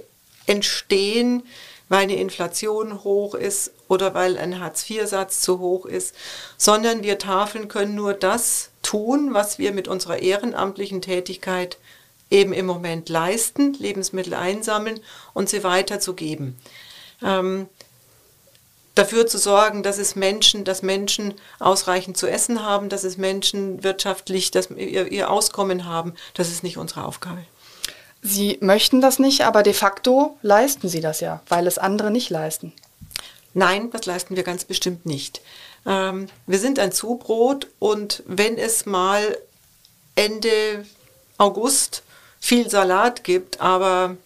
entstehen, 0.48 1.42
weil 1.88 2.02
eine 2.02 2.16
Inflation 2.16 3.02
hoch 3.04 3.34
ist 3.34 3.72
oder 3.88 4.14
weil 4.14 4.36
ein 4.36 4.60
Hartz-IV-Satz 4.60 5.40
zu 5.40 5.58
hoch 5.58 5.86
ist, 5.86 6.14
sondern 6.56 7.02
wir 7.02 7.18
Tafeln 7.18 7.68
können 7.68 7.94
nur 7.94 8.14
das 8.14 8.70
tun, 8.82 9.32
was 9.32 9.58
wir 9.58 9.72
mit 9.72 9.88
unserer 9.88 10.18
ehrenamtlichen 10.18 11.00
Tätigkeit 11.00 11.78
eben 12.30 12.52
im 12.52 12.66
Moment 12.66 13.08
leisten, 13.08 13.72
Lebensmittel 13.74 14.34
einsammeln 14.34 15.00
und 15.32 15.48
sie 15.48 15.64
weiterzugeben. 15.64 16.58
Ähm, 17.22 17.68
dafür 18.94 19.26
zu 19.26 19.38
sorgen, 19.38 19.82
dass 19.82 19.98
es 19.98 20.16
Menschen, 20.16 20.64
dass 20.64 20.82
Menschen 20.82 21.34
ausreichend 21.58 22.16
zu 22.16 22.26
essen 22.26 22.62
haben, 22.64 22.88
dass 22.88 23.04
es 23.04 23.16
Menschen 23.16 23.82
wirtschaftlich 23.82 24.50
dass 24.50 24.70
ihr, 24.70 25.10
ihr 25.10 25.30
Auskommen 25.30 25.86
haben, 25.86 26.14
das 26.34 26.48
ist 26.48 26.62
nicht 26.62 26.76
unsere 26.76 27.04
Aufgabe. 27.04 27.44
Sie 28.22 28.58
möchten 28.60 29.00
das 29.00 29.18
nicht, 29.18 29.42
aber 29.42 29.62
de 29.62 29.72
facto 29.72 30.36
leisten 30.42 30.88
Sie 30.88 31.00
das 31.00 31.20
ja, 31.20 31.42
weil 31.48 31.66
es 31.66 31.78
andere 31.78 32.10
nicht 32.10 32.30
leisten. 32.30 32.72
Nein, 33.54 33.90
das 33.90 34.06
leisten 34.06 34.36
wir 34.36 34.42
ganz 34.42 34.64
bestimmt 34.64 35.06
nicht. 35.06 35.40
Ähm, 35.86 36.26
wir 36.46 36.58
sind 36.58 36.78
ein 36.78 36.92
Zubrot 36.92 37.68
und 37.78 38.22
wenn 38.26 38.58
es 38.58 38.86
mal 38.86 39.36
Ende 40.14 40.84
August 41.38 42.02
viel 42.40 42.68
Salat 42.68 43.24
gibt, 43.24 43.60
aber 43.60 44.16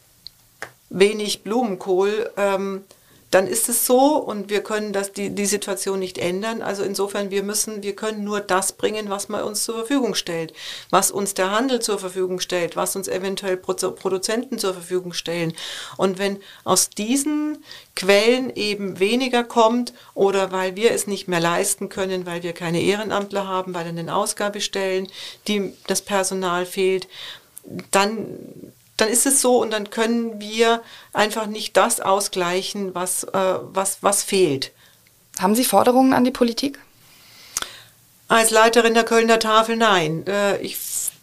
wenig 0.90 1.42
Blumenkohl, 1.42 2.30
ähm, 2.36 2.84
dann 3.32 3.46
ist 3.46 3.70
es 3.70 3.86
so 3.86 4.16
und 4.18 4.50
wir 4.50 4.62
können 4.62 4.92
das, 4.92 5.12
die, 5.12 5.30
die 5.30 5.46
Situation 5.46 5.98
nicht 5.98 6.18
ändern. 6.18 6.60
Also 6.60 6.82
insofern, 6.82 7.30
wir 7.30 7.42
müssen, 7.42 7.82
wir 7.82 7.96
können 7.96 8.24
nur 8.24 8.40
das 8.40 8.72
bringen, 8.72 9.08
was 9.08 9.30
man 9.30 9.42
uns 9.42 9.64
zur 9.64 9.74
Verfügung 9.74 10.14
stellt, 10.14 10.52
was 10.90 11.10
uns 11.10 11.32
der 11.32 11.50
Handel 11.50 11.80
zur 11.80 11.98
Verfügung 11.98 12.40
stellt, 12.40 12.76
was 12.76 12.94
uns 12.94 13.08
eventuell 13.08 13.56
Produzenten 13.56 14.58
zur 14.58 14.74
Verfügung 14.74 15.14
stellen. 15.14 15.54
Und 15.96 16.18
wenn 16.18 16.40
aus 16.64 16.90
diesen 16.90 17.64
Quellen 17.96 18.54
eben 18.54 18.98
weniger 18.98 19.44
kommt 19.44 19.94
oder 20.12 20.52
weil 20.52 20.76
wir 20.76 20.90
es 20.90 21.06
nicht 21.06 21.26
mehr 21.26 21.40
leisten 21.40 21.88
können, 21.88 22.26
weil 22.26 22.42
wir 22.42 22.52
keine 22.52 22.82
Ehrenamtler 22.82 23.48
haben, 23.48 23.74
weil 23.74 23.88
an 23.88 23.96
den 23.96 24.10
Ausgabestellen 24.10 25.08
die, 25.48 25.72
das 25.86 26.02
Personal 26.02 26.66
fehlt, 26.66 27.08
dann 27.90 28.26
dann 29.02 29.10
ist 29.10 29.26
es 29.26 29.40
so 29.40 29.60
und 29.60 29.72
dann 29.72 29.90
können 29.90 30.40
wir 30.40 30.80
einfach 31.12 31.46
nicht 31.46 31.76
das 31.76 32.00
ausgleichen, 32.00 32.94
was, 32.94 33.24
äh, 33.24 33.58
was, 33.60 33.98
was 34.00 34.22
fehlt. 34.22 34.70
Haben 35.40 35.56
Sie 35.56 35.64
Forderungen 35.64 36.12
an 36.12 36.22
die 36.22 36.30
Politik? 36.30 36.78
Als 38.28 38.50
Leiterin 38.50 38.94
der 38.94 39.02
Kölner 39.02 39.40
Tafel 39.40 39.76
nein. 39.76 40.24
Äh, 40.28 40.58
ich 40.58 40.76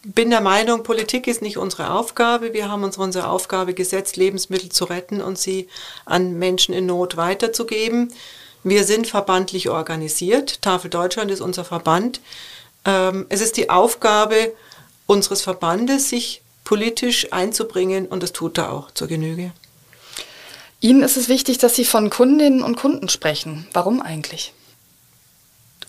bin 0.03 0.29
der 0.29 0.41
Meinung, 0.41 0.83
Politik 0.83 1.25
ist 1.25 1.41
nicht 1.41 1.57
unsere 1.57 1.91
Aufgabe. 1.91 2.51
Wir 2.51 2.69
haben 2.69 2.83
uns 2.83 2.97
unsere 2.97 3.29
Aufgabe 3.29 3.73
gesetzt, 3.73 4.17
Lebensmittel 4.17 4.69
zu 4.69 4.83
retten 4.83 5.21
und 5.21 5.37
sie 5.37 5.69
an 6.03 6.37
Menschen 6.37 6.73
in 6.73 6.85
Not 6.85 7.15
weiterzugeben. 7.15 8.11
Wir 8.63 8.83
sind 8.83 9.07
verbandlich 9.07 9.69
organisiert. 9.69 10.61
Tafel 10.61 10.89
Deutschland 10.89 11.31
ist 11.31 11.39
unser 11.39 11.63
Verband. 11.63 12.19
Ähm, 12.83 13.25
es 13.29 13.39
ist 13.39 13.55
die 13.55 13.69
Aufgabe 13.69 14.53
unseres 15.05 15.41
Verbandes, 15.41 16.09
sich 16.09 16.41
politisch 16.69 17.33
einzubringen 17.33 18.05
und 18.05 18.21
das 18.21 18.31
tut 18.31 18.59
er 18.59 18.71
auch 18.71 18.91
zur 18.91 19.07
Genüge. 19.07 19.53
Ihnen 20.81 21.01
ist 21.01 21.17
es 21.17 21.27
wichtig, 21.27 21.57
dass 21.57 21.75
Sie 21.75 21.83
von 21.83 22.11
Kundinnen 22.11 22.61
und 22.61 22.77
Kunden 22.77 23.09
sprechen. 23.09 23.67
Warum 23.73 24.03
eigentlich? 24.03 24.53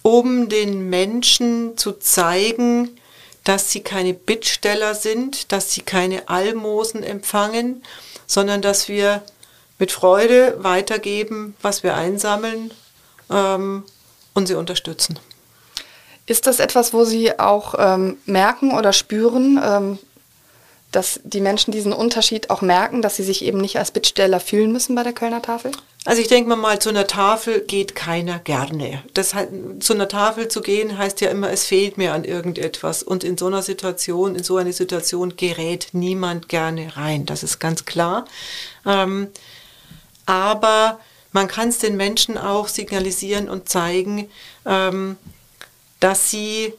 Um 0.01 0.49
den 0.49 0.89
Menschen 0.89 1.77
zu 1.77 1.93
zeigen, 1.93 2.99
dass 3.45 3.71
sie 3.71 3.81
keine 3.81 4.15
Bittsteller 4.15 4.95
sind, 4.95 5.53
dass 5.53 5.71
sie 5.71 5.83
keine 5.83 6.31
Almosen 6.31 7.03
empfangen, 7.03 7.83
sondern 8.27 8.63
dass 8.63 8.89
wir 8.89 9.21
mit 9.79 9.93
Freude 9.93 10.65
weitergeben, 10.65 11.57
was 11.61 11.83
wir 11.83 11.95
einsammeln 11.95 12.73
ähm, 13.31 13.85
und 14.33 14.47
sie 14.47 14.55
unterstützen. 14.55 15.19
Ist 16.25 16.47
das 16.47 16.59
etwas, 16.59 16.95
wo 16.95 17.05
Sie 17.05 17.39
auch 17.39 17.75
ähm, 17.77 18.17
merken 18.25 18.73
oder 18.73 18.95
spüren, 18.95 19.61
ähm, 19.63 19.99
dass 20.93 21.21
die 21.25 21.41
Menschen 21.41 21.73
diesen 21.73 21.93
Unterschied 21.93 22.51
auch 22.51 22.63
merken, 22.63 23.03
dass 23.03 23.17
sie 23.17 23.23
sich 23.23 23.45
eben 23.45 23.61
nicht 23.61 23.79
als 23.79 23.91
Bittsteller 23.91 24.41
fühlen 24.41 24.73
müssen 24.73 24.95
bei 24.95 25.03
der 25.03 25.13
Kölner 25.13 25.43
Tafel? 25.43 25.73
Also 26.05 26.23
ich 26.23 26.29
denke 26.29 26.57
mal, 26.57 26.79
zu 26.79 26.89
einer 26.89 27.07
Tafel 27.07 27.61
geht 27.61 27.95
keiner 27.95 28.39
gerne. 28.39 29.03
Das, 29.13 29.35
zu 29.81 29.93
einer 29.93 30.09
Tafel 30.09 30.49
zu 30.49 30.63
gehen 30.63 30.97
heißt 30.97 31.21
ja 31.21 31.31
immer, 31.31 31.51
es 31.51 31.67
fehlt 31.67 31.99
mir 31.99 32.15
an 32.15 32.25
irgendetwas. 32.25 33.03
Und 33.03 33.23
in 33.23 33.37
so 33.37 33.47
einer 33.47 33.63
Situation, 33.63 34.35
in 34.35 34.43
so 34.43 34.57
eine 34.57 34.73
Situation 34.73 35.37
gerät 35.37 35.89
niemand 35.93 36.49
gerne 36.49 36.97
rein. 36.97 37.27
Das 37.27 37.43
ist 37.43 37.59
ganz 37.59 37.85
klar. 37.85 38.25
Ähm, 38.87 39.29
aber 40.25 40.99
man 41.33 41.49
kann 41.49 41.69
es 41.69 41.79
den 41.79 41.97
Menschen 41.97 42.39
auch 42.39 42.69
signalisieren 42.69 43.49
und 43.49 43.69
zeigen, 43.69 44.31
ähm, 44.65 45.17
dass 46.01 46.31
sie 46.31 46.73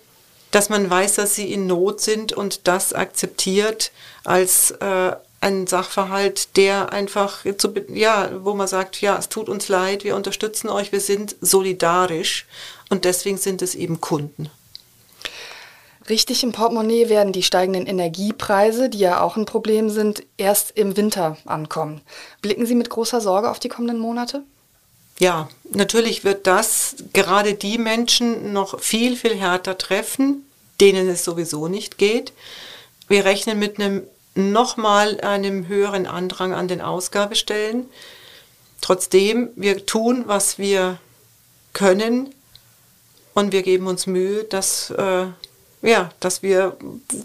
dass 0.52 0.70
man 0.70 0.90
weiß, 0.90 1.16
dass 1.16 1.36
sie 1.36 1.52
in 1.52 1.68
Not 1.68 2.02
sind 2.02 2.34
und 2.34 2.68
das 2.68 2.94
akzeptiert 2.94 3.92
als 4.24 4.72
äh, 4.72 5.16
ein 5.42 5.66
Sachverhalt, 5.66 6.56
der 6.56 6.94
einfach, 6.94 7.44
zu, 7.58 7.74
ja, 7.90 8.30
wo 8.44 8.54
man 8.54 8.68
sagt, 8.68 9.02
ja, 9.02 9.18
es 9.18 9.28
tut 9.28 9.50
uns 9.50 9.70
leid, 9.70 10.04
wir 10.04 10.16
unterstützen 10.16 10.70
euch, 10.70 10.92
wir 10.92 11.02
sind 11.02 11.36
solidarisch 11.42 12.46
und 12.90 13.06
deswegen 13.06 13.38
sind 13.38 13.62
es 13.64 13.74
eben 13.74 14.00
Kunden. 14.00 14.50
Richtig 16.10 16.44
im 16.44 16.52
Portemonnaie 16.52 17.10
werden 17.10 17.34
die 17.34 17.44
steigenden 17.44 17.88
Energiepreise, 17.88 18.90
die 18.90 19.00
ja 19.00 19.22
auch 19.22 19.38
ein 19.38 19.46
Problem 19.46 19.90
sind, 19.90 20.24
erst 20.38 20.72
im 20.72 20.98
Winter 20.98 21.38
ankommen. 21.46 22.02
Blicken 22.42 22.66
Sie 22.66 22.76
mit 22.76 22.90
großer 22.90 23.22
Sorge 23.22 23.50
auf 23.50 23.60
die 23.60 23.70
kommenden 23.70 24.00
Monate? 24.00 24.44
Ja, 25.20 25.50
natürlich 25.72 26.24
wird 26.24 26.48
das 26.48 26.96
gerade 27.14 27.54
die 27.54 27.78
Menschen 27.78 28.54
noch 28.54 28.80
viel, 28.80 29.16
viel 29.16 29.36
härter 29.36 29.78
treffen, 29.78 30.46
denen 30.80 31.08
es 31.08 31.24
sowieso 31.24 31.68
nicht 31.68 31.98
geht. 31.98 32.34
Wir 33.08 33.26
rechnen 33.26 33.60
mit 33.60 33.80
einem 33.80 34.04
nochmal 34.36 35.20
einem 35.22 35.68
höheren 35.68 36.08
Andrang 36.08 36.54
an 36.54 36.68
den 36.68 36.82
Ausgabestellen. 36.82 37.86
Trotzdem, 38.80 39.50
wir 39.56 39.86
tun, 39.86 40.24
was 40.26 40.58
wir 40.58 40.98
können 41.74 42.34
und 43.34 43.52
wir 43.52 43.62
geben 43.62 43.88
uns 43.88 44.08
Mühe, 44.08 44.44
dass, 44.44 44.90
äh, 44.92 45.28
ja, 45.82 46.12
dass 46.20 46.42
wir 46.42 46.78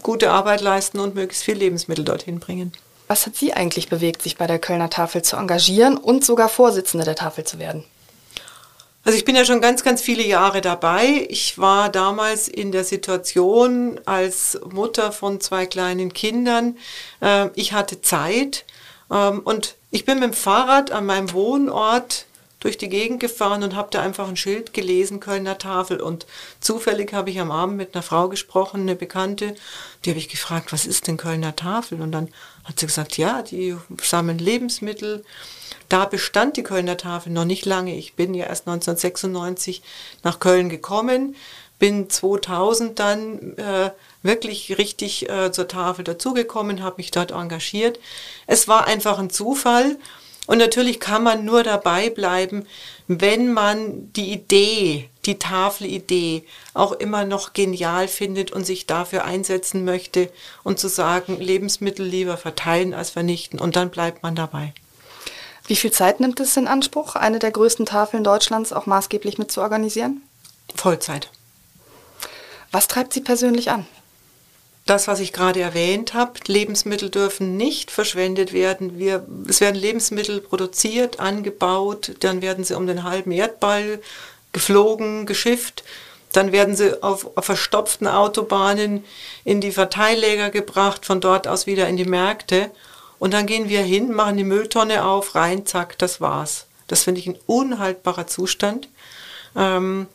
gute 0.03 0.31
Arbeit 0.31 0.61
leisten 0.61 0.99
und 0.99 1.15
möglichst 1.15 1.43
viel 1.43 1.57
Lebensmittel 1.57 2.05
dorthin 2.05 2.39
bringen. 2.39 2.71
Was 3.07 3.25
hat 3.25 3.35
Sie 3.35 3.53
eigentlich 3.53 3.89
bewegt, 3.89 4.21
sich 4.21 4.37
bei 4.37 4.47
der 4.47 4.59
Kölner 4.59 4.89
Tafel 4.89 5.21
zu 5.21 5.37
engagieren 5.37 5.97
und 5.97 6.25
sogar 6.25 6.49
Vorsitzende 6.49 7.05
der 7.05 7.15
Tafel 7.15 7.45
zu 7.45 7.57
werden? 7.57 7.85
Also 9.05 9.17
ich 9.17 9.23
bin 9.23 9.37
ja 9.37 9.45
schon 9.45 9.61
ganz, 9.61 9.83
ganz 9.83 10.01
viele 10.01 10.23
Jahre 10.23 10.59
dabei. 10.59 11.25
Ich 11.29 11.57
war 11.57 11.87
damals 11.87 12.49
in 12.49 12.73
der 12.73 12.83
Situation 12.83 14.01
als 14.05 14.59
Mutter 14.69 15.13
von 15.13 15.39
zwei 15.39 15.65
kleinen 15.65 16.11
Kindern. 16.11 16.77
Äh, 17.21 17.49
ich 17.55 17.71
hatte 17.71 18.01
Zeit 18.01 18.65
ähm, 19.09 19.39
und 19.45 19.75
ich 19.91 20.03
bin 20.03 20.19
mit 20.19 20.31
dem 20.31 20.33
Fahrrad 20.33 20.91
an 20.91 21.05
meinem 21.05 21.31
Wohnort 21.31 22.25
durch 22.59 22.77
die 22.77 22.89
Gegend 22.89 23.19
gefahren 23.19 23.63
und 23.63 23.75
habe 23.75 23.89
da 23.91 24.01
einfach 24.01 24.27
ein 24.27 24.35
Schild 24.35 24.73
gelesen, 24.73 25.19
Kölner 25.19 25.57
Tafel. 25.57 26.01
Und 26.01 26.25
zufällig 26.59 27.13
habe 27.13 27.29
ich 27.29 27.39
am 27.39 27.51
Abend 27.51 27.77
mit 27.77 27.93
einer 27.93 28.01
Frau 28.01 28.29
gesprochen, 28.29 28.81
eine 28.81 28.95
Bekannte, 28.95 29.55
die 30.03 30.09
habe 30.09 30.19
ich 30.19 30.29
gefragt, 30.29 30.73
was 30.73 30.85
ist 30.85 31.07
denn 31.07 31.17
Kölner 31.17 31.55
Tafel? 31.55 32.01
Und 32.01 32.11
dann 32.11 32.29
hat 32.63 32.79
sie 32.79 32.87
gesagt, 32.87 33.17
ja, 33.17 33.43
die 33.43 33.75
sammeln 34.01 34.39
Lebensmittel. 34.39 35.23
Da 35.87 36.05
bestand 36.05 36.57
die 36.57 36.63
Kölner 36.63 36.97
Tafel 36.97 37.31
noch 37.31 37.45
nicht 37.45 37.65
lange. 37.65 37.95
Ich 37.95 38.15
bin 38.15 38.33
ja 38.33 38.45
erst 38.47 38.67
1996 38.67 39.83
nach 40.23 40.39
Köln 40.39 40.69
gekommen, 40.69 41.35
bin 41.79 42.09
2000 42.09 42.97
dann 42.97 43.55
äh, 43.57 43.91
wirklich 44.23 44.77
richtig 44.79 45.29
äh, 45.29 45.51
zur 45.51 45.67
Tafel 45.67 46.03
dazugekommen, 46.03 46.81
habe 46.81 46.97
mich 46.97 47.11
dort 47.11 47.31
engagiert. 47.31 47.99
Es 48.47 48.67
war 48.67 48.87
einfach 48.87 49.19
ein 49.19 49.29
Zufall 49.29 49.97
und 50.47 50.57
natürlich 50.57 50.99
kann 50.99 51.23
man 51.23 51.45
nur 51.45 51.61
dabei 51.61 52.09
bleiben, 52.09 52.65
wenn 53.07 53.53
man 53.53 54.11
die 54.13 54.31
Idee, 54.31 55.09
die 55.25 55.37
Tafelidee 55.37 56.43
auch 56.73 56.93
immer 56.93 57.25
noch 57.25 57.53
genial 57.53 58.07
findet 58.07 58.51
und 58.51 58.65
sich 58.65 58.87
dafür 58.87 59.25
einsetzen 59.25 59.83
möchte 59.83 60.31
und 60.63 60.79
zu 60.79 60.87
sagen, 60.87 61.39
Lebensmittel 61.39 62.05
lieber 62.05 62.37
verteilen 62.37 62.93
als 62.93 63.09
vernichten. 63.09 63.59
Und 63.59 63.75
dann 63.75 63.89
bleibt 63.89 64.23
man 64.23 64.35
dabei. 64.35 64.73
Wie 65.67 65.75
viel 65.75 65.91
Zeit 65.91 66.21
nimmt 66.21 66.39
es 66.39 66.55
in 66.55 66.67
Anspruch, 66.67 67.15
eine 67.15 67.39
der 67.39 67.51
größten 67.51 67.85
Tafeln 67.85 68.23
Deutschlands 68.23 68.71
auch 68.71 68.85
maßgeblich 68.85 69.37
mit 69.37 69.51
zu 69.51 69.61
organisieren? 69.61 70.21
Vollzeit. 70.75 71.29
Was 72.71 72.87
treibt 72.87 73.11
Sie 73.11 73.21
persönlich 73.21 73.69
an? 73.69 73.85
Das, 74.89 75.07
was 75.07 75.19
ich 75.19 75.33
gerade 75.33 75.61
erwähnt 75.61 76.13
habe, 76.13 76.33
Lebensmittel 76.47 77.09
dürfen 77.09 77.57
nicht 77.57 77.91
verschwendet 77.91 78.53
werden. 78.53 78.97
Wir, 78.97 79.25
es 79.47 79.61
werden 79.61 79.75
Lebensmittel 79.75 80.41
produziert, 80.41 81.19
angebaut, 81.19 82.13
dann 82.21 82.41
werden 82.41 82.63
sie 82.63 82.75
um 82.75 82.87
den 82.87 83.03
halben 83.03 83.31
Erdball 83.31 83.99
geflogen, 84.53 85.25
geschifft, 85.25 85.83
dann 86.33 86.51
werden 86.51 86.75
sie 86.75 87.01
auf, 87.03 87.37
auf 87.37 87.45
verstopften 87.45 88.07
Autobahnen 88.07 89.03
in 89.43 89.61
die 89.61 89.71
Verteilläger 89.71 90.49
gebracht, 90.49 91.05
von 91.05 91.21
dort 91.21 91.47
aus 91.47 91.67
wieder 91.67 91.87
in 91.87 91.97
die 91.97 92.05
Märkte. 92.05 92.71
Und 93.19 93.33
dann 93.33 93.45
gehen 93.45 93.69
wir 93.69 93.81
hin, 93.81 94.13
machen 94.13 94.37
die 94.37 94.43
Mülltonne 94.43 95.05
auf, 95.05 95.35
rein, 95.35 95.65
zack, 95.65 95.97
das 95.97 96.21
war's. 96.21 96.65
Das 96.87 97.03
finde 97.03 97.19
ich 97.19 97.27
ein 97.27 97.39
unhaltbarer 97.45 98.27
Zustand. 98.27 98.89
Ähm, 99.55 100.07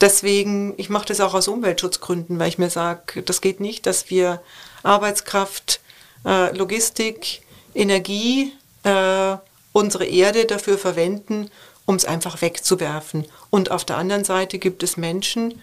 deswegen, 0.00 0.74
ich 0.76 0.88
mache 0.88 1.06
das 1.06 1.20
auch 1.20 1.34
aus 1.34 1.48
Umweltschutzgründen, 1.48 2.38
weil 2.38 2.48
ich 2.48 2.58
mir 2.58 2.70
sage, 2.70 3.22
das 3.22 3.40
geht 3.40 3.60
nicht, 3.60 3.86
dass 3.86 4.10
wir 4.10 4.40
Arbeitskraft, 4.82 5.80
äh, 6.24 6.56
Logistik, 6.56 7.42
Energie, 7.74 8.52
äh, 8.84 9.36
unsere 9.72 10.06
Erde 10.06 10.44
dafür 10.44 10.78
verwenden, 10.78 11.50
um 11.86 11.94
es 11.94 12.04
einfach 12.04 12.42
wegzuwerfen. 12.42 13.24
Und 13.50 13.70
auf 13.70 13.84
der 13.84 13.96
anderen 13.96 14.24
Seite 14.24 14.58
gibt 14.58 14.82
es 14.82 14.96
Menschen, 14.96 15.60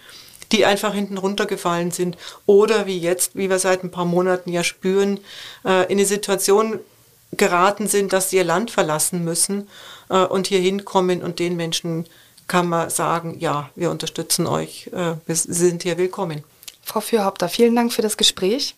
die 0.51 0.65
einfach 0.65 0.93
hinten 0.93 1.17
runtergefallen 1.17 1.91
sind 1.91 2.17
oder 2.45 2.85
wie 2.85 2.99
jetzt, 2.99 3.35
wie 3.35 3.49
wir 3.49 3.59
seit 3.59 3.83
ein 3.83 3.91
paar 3.91 4.05
Monaten 4.05 4.51
ja 4.51 4.63
spüren, 4.63 5.19
äh, 5.65 5.83
in 5.85 5.97
eine 5.97 6.05
Situation 6.05 6.79
geraten 7.31 7.87
sind, 7.87 8.13
dass 8.13 8.29
sie 8.29 8.37
ihr 8.37 8.43
Land 8.43 8.71
verlassen 8.71 9.23
müssen 9.23 9.67
äh, 10.09 10.17
und 10.19 10.47
hier 10.47 10.59
hinkommen 10.59 11.21
und 11.23 11.39
den 11.39 11.55
Menschen 11.55 12.05
kann 12.47 12.67
man 12.67 12.89
sagen, 12.89 13.37
ja, 13.39 13.69
wir 13.75 13.91
unterstützen 13.91 14.47
euch, 14.47 14.87
äh, 14.93 15.15
wir 15.25 15.35
sind 15.35 15.83
hier 15.83 15.97
willkommen. 15.97 16.43
Frau 16.83 17.01
Fürhaupter, 17.01 17.49
vielen 17.49 17.75
Dank 17.75 17.91
für 17.91 18.01
das 18.01 18.17
Gespräch. 18.17 18.75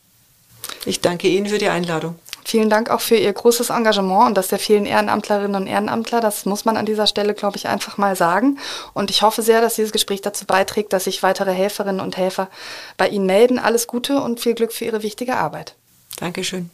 Ich 0.85 1.01
danke 1.01 1.27
Ihnen 1.27 1.47
für 1.47 1.57
die 1.57 1.67
Einladung. 1.67 2.15
Vielen 2.45 2.69
Dank 2.69 2.89
auch 2.89 3.01
für 3.01 3.17
Ihr 3.17 3.33
großes 3.33 3.71
Engagement 3.71 4.27
und 4.27 4.37
das 4.37 4.47
der 4.47 4.57
vielen 4.57 4.85
Ehrenamtlerinnen 4.85 5.61
und 5.61 5.67
Ehrenamtler. 5.67 6.21
Das 6.21 6.45
muss 6.45 6.63
man 6.63 6.77
an 6.77 6.85
dieser 6.85 7.05
Stelle, 7.05 7.33
glaube 7.33 7.57
ich, 7.57 7.67
einfach 7.67 7.97
mal 7.97 8.15
sagen. 8.15 8.57
Und 8.93 9.11
ich 9.11 9.21
hoffe 9.21 9.41
sehr, 9.41 9.59
dass 9.59 9.75
dieses 9.75 9.91
Gespräch 9.91 10.21
dazu 10.21 10.45
beiträgt, 10.45 10.93
dass 10.93 11.03
sich 11.03 11.23
weitere 11.23 11.51
Helferinnen 11.51 11.99
und 11.99 12.15
Helfer 12.15 12.49
bei 12.95 13.09
Ihnen 13.09 13.25
melden. 13.25 13.59
Alles 13.59 13.85
Gute 13.85 14.21
und 14.21 14.39
viel 14.39 14.53
Glück 14.53 14.71
für 14.71 14.85
Ihre 14.85 15.03
wichtige 15.03 15.35
Arbeit. 15.35 15.75
Dankeschön. 16.15 16.69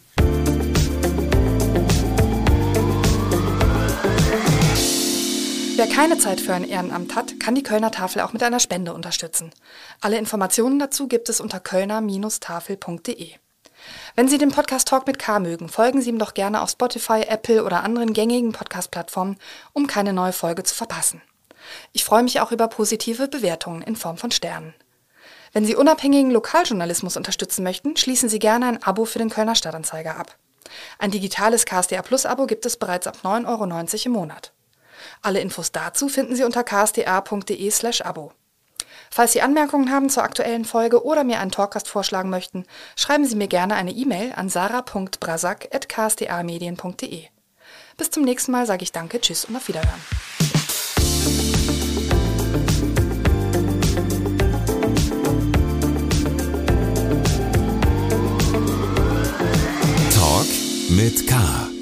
Wer 5.85 5.93
keine 5.93 6.17
Zeit 6.17 6.39
für 6.39 6.53
ein 6.53 6.63
Ehrenamt 6.63 7.13
hat, 7.13 7.41
kann 7.41 7.55
die 7.55 7.61
Kölner 7.61 7.91
Tafel 7.91 8.21
auch 8.21 8.31
mit 8.31 8.41
einer 8.41 8.61
Spende 8.61 8.93
unterstützen. 8.93 9.51
Alle 9.99 10.17
Informationen 10.17 10.79
dazu 10.79 11.09
gibt 11.09 11.27
es 11.27 11.41
unter 11.41 11.59
kölner-tafel.de. 11.59 13.31
Wenn 14.15 14.29
Sie 14.29 14.37
den 14.37 14.51
Podcast 14.51 14.87
Talk 14.87 15.05
mit 15.05 15.19
K 15.19 15.39
mögen, 15.39 15.67
folgen 15.67 16.01
Sie 16.01 16.07
ihm 16.07 16.19
doch 16.19 16.35
gerne 16.35 16.61
auf 16.61 16.69
Spotify, 16.69 17.23
Apple 17.27 17.65
oder 17.65 17.83
anderen 17.83 18.13
gängigen 18.13 18.53
Podcast-Plattformen, 18.53 19.35
um 19.73 19.85
keine 19.85 20.13
neue 20.13 20.31
Folge 20.31 20.63
zu 20.63 20.73
verpassen. 20.73 21.21
Ich 21.91 22.05
freue 22.05 22.23
mich 22.23 22.39
auch 22.39 22.53
über 22.53 22.69
positive 22.69 23.27
Bewertungen 23.27 23.81
in 23.81 23.97
Form 23.97 24.15
von 24.15 24.31
Sternen. 24.31 24.73
Wenn 25.51 25.65
Sie 25.65 25.75
unabhängigen 25.75 26.31
Lokaljournalismus 26.31 27.17
unterstützen 27.17 27.61
möchten, 27.61 27.97
schließen 27.97 28.29
Sie 28.29 28.39
gerne 28.39 28.67
ein 28.67 28.83
Abo 28.83 29.03
für 29.03 29.19
den 29.19 29.29
Kölner 29.29 29.55
Stadtanzeiger 29.55 30.15
ab. 30.15 30.37
Ein 30.97 31.11
digitales 31.11 31.65
KSDA 31.65 32.01
Plus 32.03 32.25
Abo 32.25 32.45
gibt 32.45 32.65
es 32.65 32.77
bereits 32.77 33.05
ab 33.05 33.17
9,90 33.25 33.47
Euro 33.49 34.05
im 34.05 34.11
Monat. 34.13 34.53
Alle 35.21 35.39
Infos 35.39 35.71
dazu 35.71 36.09
finden 36.09 36.35
Sie 36.35 36.43
unter 36.43 36.63
ksda.de/abo. 36.63 38.33
Falls 39.11 39.33
Sie 39.33 39.41
Anmerkungen 39.41 39.91
haben 39.91 40.09
zur 40.09 40.23
aktuellen 40.23 40.65
Folge 40.65 41.05
oder 41.05 41.23
mir 41.23 41.39
einen 41.39 41.51
Talkcast 41.51 41.87
vorschlagen 41.87 42.29
möchten, 42.29 42.65
schreiben 42.95 43.25
Sie 43.25 43.35
mir 43.35 43.47
gerne 43.47 43.75
eine 43.75 43.91
E-Mail 43.91 44.33
an 44.35 44.49
sarah.brasak@ksda-medien.de. 44.49 47.25
Bis 47.97 48.09
zum 48.09 48.23
nächsten 48.23 48.51
Mal 48.51 48.65
sage 48.65 48.81
ich 48.83 48.91
Danke, 48.91 49.21
Tschüss 49.21 49.45
und 49.45 49.55
auf 49.55 49.67
Wiederhören. 49.67 50.01
mit 60.95 61.27
K. 61.27 61.72